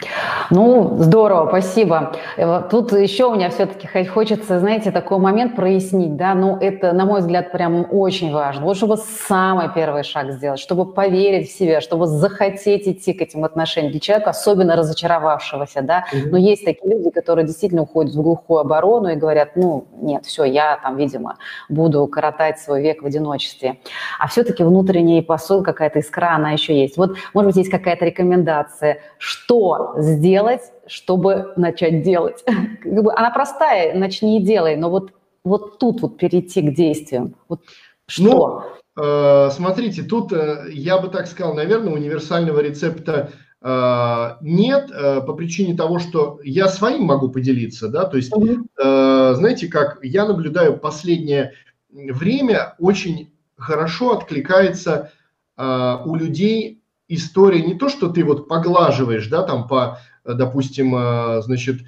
Ну, 0.51 0.97
здорово, 1.01 1.49
спасибо. 1.49 2.13
Э, 2.39 2.63
тут 2.71 2.93
еще 2.93 3.27
у 3.27 3.35
меня 3.35 3.51
все-таки 3.51 4.07
хочется, 4.07 4.59
знаете, 4.59 4.91
такой 4.91 5.19
момент 5.19 5.55
прояснить, 5.55 6.17
да, 6.17 6.35
ну, 6.35 6.57
это, 6.57 6.93
на 6.93 7.05
мой 7.05 7.21
взгляд, 7.21 7.53
прям 7.53 7.87
очень 7.91 8.33
важно. 8.33 8.65
Вот 8.65 8.79
чтобы 8.79 8.97
самый 8.97 9.69
первый 9.75 10.03
шаг 10.03 10.31
сделать, 10.33 10.61
чтобы 10.61 10.91
поверить 10.91 11.51
в 11.51 11.59
себя, 11.59 11.83
чтобы 11.83 12.07
захотеть 12.07 12.89
идти 12.89 13.13
к 13.13 13.21
этим 13.21 13.45
отношениям 13.45 13.93
для 13.93 14.01
человека, 14.01 14.31
особенно 14.31 14.77
разочаровавшегося, 14.77 15.83
да. 15.83 16.07
Mm-hmm. 16.13 16.29
Но 16.31 16.39
есть 16.39 16.65
такие 16.65 16.95
люди, 16.95 17.11
которые 17.11 17.45
действительно 17.47 17.83
уходят 17.83 18.15
в 18.15 18.23
глухую 18.23 18.61
оборону 18.61 19.09
и 19.09 19.15
говорят, 19.15 19.57
ну, 19.57 19.85
нет, 20.01 20.25
все, 20.25 20.45
я 20.45 20.79
там, 20.83 20.97
видимо, 20.97 21.37
буду 21.69 22.07
коротать 22.07 22.59
свой 22.61 22.81
век 22.81 23.03
в 23.03 23.07
одиночестве. 23.07 23.79
А 24.19 24.27
все-таки 24.27 24.65
внутренний 24.65 25.21
посыл, 25.21 25.63
какая-то 25.63 25.99
искра, 25.99 26.35
она 26.35 26.53
еще 26.53 26.75
есть. 26.81 26.97
Вот, 26.97 27.17
может 27.35 27.49
быть, 27.49 27.57
есть 27.57 27.71
какая-то 27.71 28.07
рекомендация, 28.07 29.01
что 29.35 29.95
сделать, 29.99 30.63
чтобы 30.87 31.53
начать 31.57 32.03
делать. 32.03 32.45
Как 32.83 33.03
бы 33.03 33.13
она 33.13 33.31
простая, 33.31 33.95
начни 33.99 34.39
и 34.39 34.43
делай, 34.43 34.77
но 34.77 34.91
вот, 34.91 35.13
вот 35.45 35.79
тут 35.79 36.03
вот 36.03 36.17
перейти 36.19 36.63
к 36.63 36.75
действиям. 36.75 37.35
Вот 37.49 37.63
что? 38.07 38.65
Ну, 38.97 39.03
э, 39.03 39.51
смотрите, 39.51 40.03
тут 40.03 40.33
э, 40.33 40.67
я 40.71 40.99
бы 40.99 41.09
так 41.09 41.27
сказал, 41.27 41.55
наверное, 41.55 41.93
универсального 41.93 42.61
рецепта 42.61 43.31
э, 43.61 44.37
нет 44.41 44.91
по 45.27 45.33
причине 45.33 45.77
того, 45.77 45.99
что 45.99 46.39
я 46.45 46.69
своим 46.69 47.05
могу 47.05 47.29
поделиться, 47.29 47.89
да, 47.89 48.05
то 48.05 48.17
есть, 48.17 48.33
э, 48.33 49.35
знаете, 49.35 49.67
как 49.69 49.99
я 50.03 50.27
наблюдаю 50.27 50.79
последнее 50.79 51.55
время 51.91 52.75
очень 52.79 53.33
хорошо 53.57 54.17
откликается 54.19 55.13
у 55.57 56.17
людей 56.17 56.84
история 57.15 57.63
не 57.63 57.75
то, 57.75 57.89
что 57.89 58.09
ты 58.09 58.25
вот 58.25 58.49
поглаживаешь, 58.49 59.29
да, 59.29 59.43
там 59.43 59.69
по, 59.69 59.99
допустим, 60.25 60.95
э, 60.97 61.43
значит, 61.43 61.83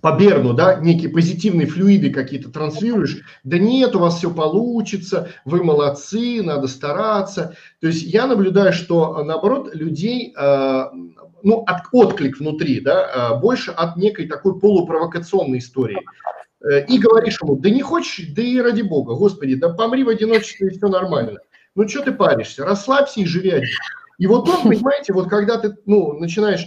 по 0.00 0.16
Берну, 0.16 0.52
да, 0.52 0.76
некие 0.76 1.10
позитивные 1.10 1.66
флюиды 1.66 2.10
какие-то 2.10 2.50
транслируешь, 2.50 3.20
да 3.42 3.58
нет, 3.58 3.96
у 3.96 4.00
вас 4.00 4.18
все 4.18 4.30
получится, 4.30 5.30
вы 5.44 5.64
молодцы, 5.64 6.42
надо 6.42 6.68
стараться. 6.68 7.56
То 7.80 7.88
есть 7.88 8.02
я 8.02 8.26
наблюдаю, 8.26 8.72
что 8.72 9.24
наоборот 9.24 9.74
людей, 9.74 10.34
э, 10.36 10.84
ну, 11.42 11.64
от, 11.66 11.82
отклик 11.92 12.38
внутри, 12.38 12.80
да, 12.80 13.32
э, 13.34 13.40
больше 13.40 13.72
от 13.72 13.96
некой 13.96 14.28
такой 14.28 14.58
полупровокационной 14.58 15.58
истории. 15.58 16.00
И 16.88 16.98
говоришь 16.98 17.38
ему, 17.40 17.54
да 17.54 17.70
не 17.70 17.82
хочешь, 17.82 18.32
да 18.34 18.42
и 18.42 18.58
ради 18.58 18.82
бога, 18.82 19.14
господи, 19.14 19.54
да 19.54 19.68
помри 19.68 20.02
в 20.02 20.08
одиночестве 20.08 20.66
и 20.66 20.70
все 20.76 20.88
нормально. 20.88 21.38
Ну, 21.78 21.88
что 21.88 22.02
ты 22.02 22.10
паришься? 22.10 22.64
Расслабься 22.64 23.20
и 23.20 23.24
живи 23.24 23.50
один. 23.50 23.70
И 24.18 24.26
вот 24.26 24.48
он, 24.48 24.62
понимаете, 24.68 25.12
вот 25.12 25.28
когда 25.28 25.58
ты, 25.58 25.76
ну, 25.86 26.12
начинаешь 26.12 26.66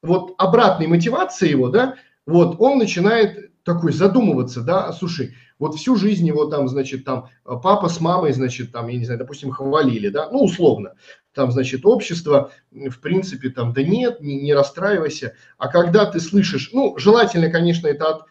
вот 0.00 0.36
обратной 0.38 0.86
мотивации 0.86 1.48
его, 1.48 1.68
да, 1.70 1.96
вот 2.24 2.54
он 2.60 2.78
начинает 2.78 3.50
такой 3.64 3.92
задумываться, 3.92 4.60
да, 4.60 4.92
слушай, 4.92 5.34
вот 5.58 5.74
всю 5.74 5.96
жизнь 5.96 6.24
его 6.24 6.44
там, 6.44 6.68
значит, 6.68 7.04
там 7.04 7.30
папа 7.42 7.88
с 7.88 8.00
мамой, 8.00 8.32
значит, 8.32 8.70
там, 8.70 8.86
я 8.86 8.96
не 8.96 9.04
знаю, 9.04 9.18
допустим, 9.18 9.50
хвалили, 9.50 10.08
да, 10.08 10.30
ну, 10.30 10.44
условно, 10.44 10.94
там, 11.34 11.50
значит, 11.50 11.84
общество, 11.84 12.52
в 12.70 13.00
принципе, 13.00 13.50
там, 13.50 13.72
да 13.72 13.82
нет, 13.82 14.20
не, 14.20 14.40
не 14.40 14.54
расстраивайся, 14.54 15.34
а 15.58 15.66
когда 15.66 16.06
ты 16.06 16.20
слышишь, 16.20 16.70
ну, 16.72 16.96
желательно, 16.96 17.50
конечно, 17.50 17.88
это 17.88 18.06
от, 18.06 18.26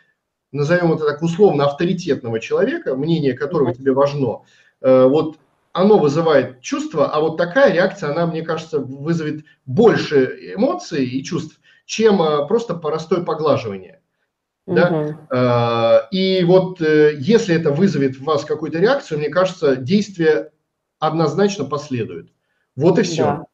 назовем 0.53 0.93
это 0.93 1.03
так 1.03 1.21
условно, 1.21 1.65
авторитетного 1.65 2.39
человека, 2.39 2.95
мнение 2.95 3.33
которого 3.33 3.75
тебе 3.75 3.91
важно, 3.91 4.43
э, 4.79 5.03
вот 5.03 5.37
оно 5.73 5.97
вызывает 5.97 6.61
чувство, 6.61 7.09
а 7.09 7.19
вот 7.19 7.37
такая 7.37 7.71
реакция, 7.73 8.11
она, 8.11 8.25
мне 8.25 8.41
кажется, 8.41 8.79
вызовет 8.79 9.45
больше 9.65 10.53
эмоций 10.55 11.05
и 11.05 11.23
чувств, 11.23 11.59
чем 11.85 12.21
а, 12.21 12.45
просто 12.45 12.75
простое 12.75 13.23
поглаживание. 13.23 14.01
Угу. 14.67 14.75
Да? 14.75 16.07
И 16.11 16.43
вот 16.43 16.81
э, 16.81 17.15
если 17.17 17.55
это 17.55 17.71
вызовет 17.71 18.15
в 18.15 18.23
вас 18.23 18.45
какую-то 18.45 18.77
реакцию, 18.77 19.17
мне 19.17 19.29
кажется, 19.29 19.75
действие 19.75 20.51
однозначно 20.99 21.65
последует. 21.65 22.29
Вот 22.75 22.99
и 22.99 23.01
все. 23.01 23.23
Да. 23.23 23.45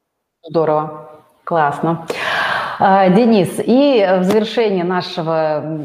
Здорово, 0.43 1.09
классно. 1.43 2.05
А, 2.79 3.09
Денис, 3.09 3.55
и 3.57 4.05
в 4.19 4.23
завершение 4.23 4.83
нашего 4.83 5.79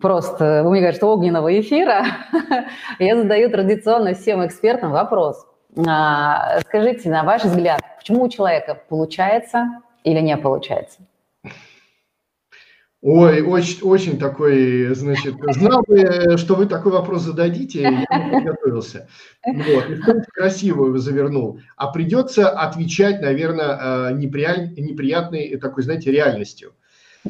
просто, 0.00 0.62
мне 0.64 0.80
кажется, 0.80 1.06
огненного 1.06 1.58
эфира 1.58 2.04
я 2.98 3.16
задаю 3.16 3.50
традиционно 3.50 4.14
всем 4.14 4.46
экспертам 4.46 4.92
вопрос. 4.92 5.44
А, 5.86 6.60
скажите, 6.60 7.10
на 7.10 7.24
ваш 7.24 7.44
взгляд, 7.44 7.80
почему 7.98 8.24
у 8.24 8.28
человека 8.28 8.80
получается 8.88 9.66
или 10.04 10.20
не 10.20 10.36
получается? 10.36 11.00
Ой, 13.02 13.42
очень, 13.42 13.82
очень 13.82 14.18
такой, 14.18 14.94
значит, 14.94 15.34
знал 15.50 15.84
бы, 15.86 16.36
что 16.38 16.54
вы 16.54 16.66
такой 16.66 16.92
вопрос 16.92 17.22
зададите, 17.22 17.82
я 17.82 17.90
не 17.90 18.06
подготовился. 18.32 19.08
Вот, 19.44 19.90
и 19.90 19.96
красиво 20.32 20.86
его 20.86 20.98
завернул. 20.98 21.60
А 21.76 21.92
придется 21.92 22.48
отвечать, 22.48 23.20
наверное, 23.20 24.10
э, 24.10 24.14
неприятной 24.14 25.56
такой, 25.58 25.84
знаете, 25.84 26.10
реальностью. 26.10 26.72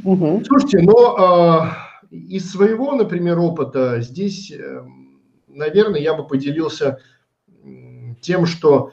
Угу. 0.03 0.45
Слушайте, 0.47 0.79
но 0.81 1.75
э, 2.11 2.17
из 2.17 2.51
своего, 2.51 2.93
например, 2.93 3.39
опыта 3.39 4.01
здесь, 4.01 4.53
э, 4.53 4.83
наверное, 5.49 6.01
я 6.01 6.15
бы 6.15 6.27
поделился 6.27 7.01
тем, 8.27 8.45
что 8.45 8.93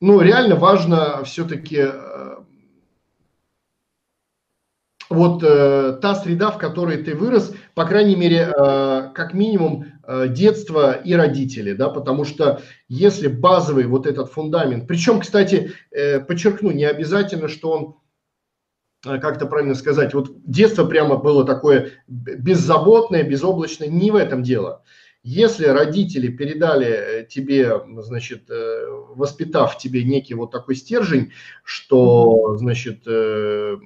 ну, 0.00 0.20
реально 0.20 0.54
важно 0.54 1.24
все-таки 1.24 1.78
э, 1.80 2.36
вот 5.10 5.42
э, 5.42 5.98
та 6.00 6.14
среда, 6.14 6.52
в 6.52 6.58
которой 6.58 7.02
ты 7.02 7.14
вырос, 7.14 7.52
по 7.74 7.84
крайней 7.84 8.14
мере, 8.14 8.52
э, 8.56 9.10
как 9.12 9.34
минимум 9.34 9.86
э, 10.04 10.28
детство 10.28 10.92
и 10.92 11.12
родители, 11.12 11.72
да, 11.72 11.88
потому 11.88 12.24
что 12.24 12.62
если 12.88 13.26
базовый 13.26 13.86
вот 13.86 14.06
этот 14.06 14.30
фундамент, 14.32 14.86
причем, 14.86 15.20
кстати, 15.20 15.72
э, 15.90 16.20
подчеркну, 16.20 16.70
не 16.70 16.84
обязательно, 16.84 17.48
что 17.48 17.72
он 17.72 17.96
э, 19.04 19.18
как 19.18 19.38
то 19.38 19.46
правильно 19.46 19.74
сказать, 19.74 20.14
вот 20.14 20.30
детство 20.44 20.84
прямо 20.84 21.16
было 21.16 21.44
такое 21.44 21.90
беззаботное, 22.06 23.24
безоблачное, 23.24 23.88
не 23.88 24.12
в 24.12 24.14
этом 24.14 24.44
дело. 24.44 24.84
Если 25.22 25.66
родители 25.66 26.28
передали 26.28 26.88
э, 26.88 27.26
тебе, 27.28 27.78
значит, 27.98 28.48
э, 28.48 28.86
воспитав 29.14 29.76
тебе 29.76 30.02
некий 30.02 30.32
вот 30.32 30.50
такой 30.50 30.76
стержень, 30.76 31.32
что, 31.62 32.56
значит, 32.56 33.02
э, 33.06 33.76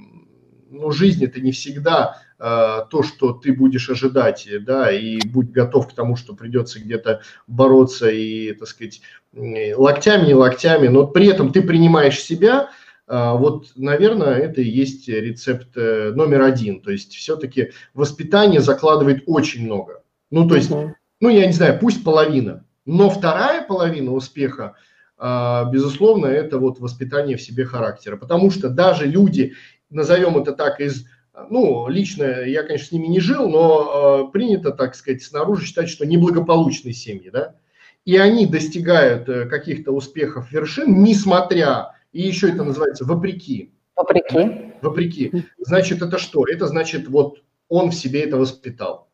ну, 0.71 0.91
жизнь 0.93 1.25
это 1.25 1.41
не 1.41 1.53
всегда 1.53 2.21
то, 2.37 3.03
что 3.05 3.33
ты 3.33 3.55
будешь 3.55 3.89
ожидать, 3.89 4.47
да, 4.67 4.91
и 4.91 5.21
будь 5.25 5.51
готов 5.51 5.89
к 5.89 5.95
тому, 5.95 6.17
что 6.17 6.35
придется 6.35 6.81
где-то 6.81 7.23
бороться 7.47 8.11
и, 8.11 8.53
так 8.53 8.69
сказать, 8.69 9.01
локтями, 9.33 10.27
не 10.27 10.35
локтями, 10.35 10.89
но 10.89 11.07
при 11.07 11.29
этом 11.29 11.53
ты 11.53 11.63
принимаешь 11.63 12.21
себя, 12.21 12.71
вот, 13.07 13.69
наверное, 13.77 14.35
это 14.35 14.61
и 14.61 14.69
есть 14.69 15.09
рецепт 15.09 15.77
номер 15.77 16.43
один. 16.43 16.81
То 16.81 16.91
есть 16.91 17.15
все-таки 17.15 17.71
воспитание 17.95 18.61
закладывает 18.61 19.23
очень 19.27 19.65
много. 19.65 20.03
Ну, 20.31 20.47
то 20.49 20.57
есть 20.57 20.73
ну, 21.21 21.29
я 21.29 21.47
не 21.47 21.53
знаю, 21.53 21.79
пусть 21.79 22.05
половина, 22.05 22.65
но 22.85 23.11
вторая 23.11 23.67
половина 23.67 24.13
успеха, 24.13 24.75
а, 25.17 25.65
безусловно, 25.71 26.27
это 26.27 26.59
вот 26.59 26.81
воспитание 26.81 27.37
в 27.37 27.43
себе 27.43 27.65
характера, 27.65 28.17
потому 28.17 28.51
что 28.51 28.69
даже 28.69 29.07
люди, 29.07 29.55
назовем 29.91 30.39
это 30.39 30.53
так, 30.53 30.81
из 30.81 31.07
ну, 31.51 31.89
лично 31.89 32.25
я, 32.45 32.63
конечно, 32.63 32.87
с 32.87 32.93
ними 32.93 33.09
не 33.09 33.21
жил, 33.21 33.49
но 33.49 34.29
э, 34.29 34.33
принято, 34.33 34.71
так 34.71 34.95
сказать, 34.95 35.23
снаружи 35.23 35.67
считать, 35.67 35.89
что 35.89 36.07
неблагополучные 36.07 36.95
семьи, 36.95 37.29
да, 37.31 37.57
и 38.05 38.17
они 38.17 38.47
достигают 38.47 39.29
э, 39.29 39.47
каких-то 39.47 39.93
успехов, 39.93 40.53
вершин, 40.53 41.03
несмотря, 41.03 41.95
и 42.13 42.23
еще 42.23 42.51
это 42.51 42.63
называется 42.63 43.05
вопреки. 43.05 43.73
Вопреки. 43.97 44.73
Вопреки. 44.81 45.47
Значит, 45.59 46.03
это 46.03 46.19
что? 46.19 46.45
Это 46.47 46.67
значит, 46.67 47.09
вот 47.09 47.43
он 47.69 47.91
в 47.91 47.95
себе 47.95 48.23
это 48.23 48.37
воспитал. 48.37 49.09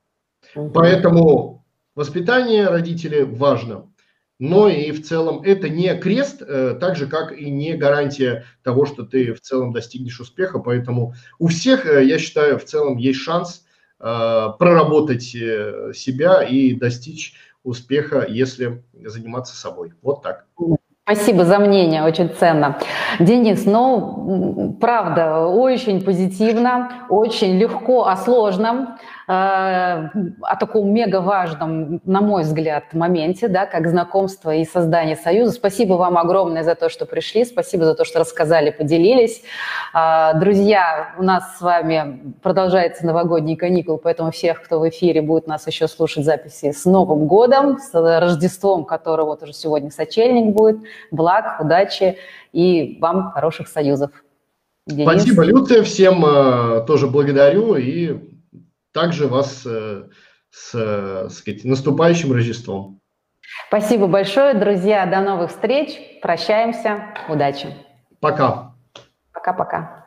Угу. 0.55 0.71
Поэтому 0.71 1.60
Воспитание 2.01 2.69
родителей 2.69 3.25
важно, 3.25 3.91
но 4.39 4.71
и 4.71 4.91
в 4.91 5.05
целом 5.05 5.43
это 5.43 5.69
не 5.69 5.95
крест, 5.99 6.41
э, 6.41 6.75
так 6.81 6.97
же 6.97 7.07
как 7.07 7.31
и 7.31 7.51
не 7.51 7.75
гарантия 7.75 8.47
того, 8.63 8.87
что 8.87 9.03
ты 9.03 9.35
в 9.35 9.43
целом 9.43 9.75
достигнешь 9.75 10.19
успеха. 10.19 10.61
Поэтому 10.61 11.13
у 11.39 11.49
всех, 11.49 11.85
э, 11.85 12.07
я 12.07 12.19
считаю, 12.19 12.59
в 12.59 12.65
целом 12.65 12.97
есть 12.97 13.21
шанс 13.21 13.67
э, 13.99 14.47
проработать 14.59 15.25
себя 15.25 16.43
и 16.43 16.73
достичь 16.73 17.35
успеха, 17.65 18.25
если 18.27 18.83
заниматься 19.05 19.55
собой. 19.55 19.93
Вот 20.01 20.23
так. 20.23 20.47
Спасибо 21.05 21.45
за 21.45 21.59
мнение, 21.59 22.05
очень 22.05 22.31
ценно. 22.31 22.79
Денис, 23.19 23.67
ну, 23.67 24.77
правда, 24.81 25.41
очень 25.41 26.05
позитивно, 26.05 27.07
очень 27.09 27.59
легко 27.59 28.07
о 28.07 28.17
сложном. 28.17 28.97
О 29.33 30.57
таком 30.59 30.93
мега 30.93 31.21
важном, 31.21 32.01
на 32.05 32.21
мой 32.21 32.43
взгляд, 32.43 32.93
моменте, 32.95 33.47
да, 33.47 33.65
как 33.65 33.87
знакомство 33.87 34.53
и 34.53 34.65
создание 34.65 35.15
союза. 35.15 35.53
Спасибо 35.53 35.95
вам 35.95 36.19
огромное 36.19 36.65
за 36.65 36.75
то, 36.75 36.89
что 36.89 37.07
пришли, 37.07 37.45
спасибо 37.45 37.85
за 37.85 37.95
то, 37.95 38.05
что 38.05 38.19
рассказали, 38.19 38.71
поделились. 38.71 39.43
Э, 39.95 40.33
друзья, 40.35 41.15
у 41.17 41.23
нас 41.23 41.59
с 41.59 41.61
вами 41.61 42.35
продолжается 42.43 43.07
новогодний 43.07 43.55
каникул, 43.55 43.99
поэтому 43.99 44.33
всех, 44.33 44.63
кто 44.63 44.81
в 44.81 44.89
эфире, 44.89 45.23
будет 45.23 45.47
нас 45.47 45.65
еще 45.69 45.87
слушать 45.87 46.25
записи 46.25 46.73
с 46.73 46.85
Новым 46.85 47.29
годом, 47.29 47.79
с 47.79 47.95
Рождеством, 47.95 48.85
которое 48.85 49.25
вот 49.25 49.45
уже 49.45 49.53
сегодня 49.53 49.93
сочельник 49.93 50.53
будет. 50.53 50.79
Благ, 51.13 51.61
удачи 51.61 52.17
и 52.53 52.99
вам 53.01 53.31
хороших 53.31 53.69
союзов. 53.69 54.11
Денис. 54.89 55.09
Спасибо, 55.09 55.45
Люция. 55.45 55.85
Всем 55.85 56.25
э, 56.27 56.85
тоже 56.85 57.07
благодарю 57.07 57.77
и 57.77 58.30
также 58.93 59.29
вас 59.29 59.65
э, 59.67 60.05
с 60.51 60.75
э, 60.75 61.29
сказать, 61.31 61.65
наступающим 61.65 62.33
Рождеством. 62.33 63.01
Спасибо 63.69 64.07
большое, 64.07 64.55
друзья. 64.55 65.07
До 65.07 65.21
новых 65.21 65.51
встреч. 65.51 65.99
Прощаемся. 66.23 67.15
Удачи. 67.29 67.75
Пока. 68.21 68.75
Пока-пока. 69.33 70.00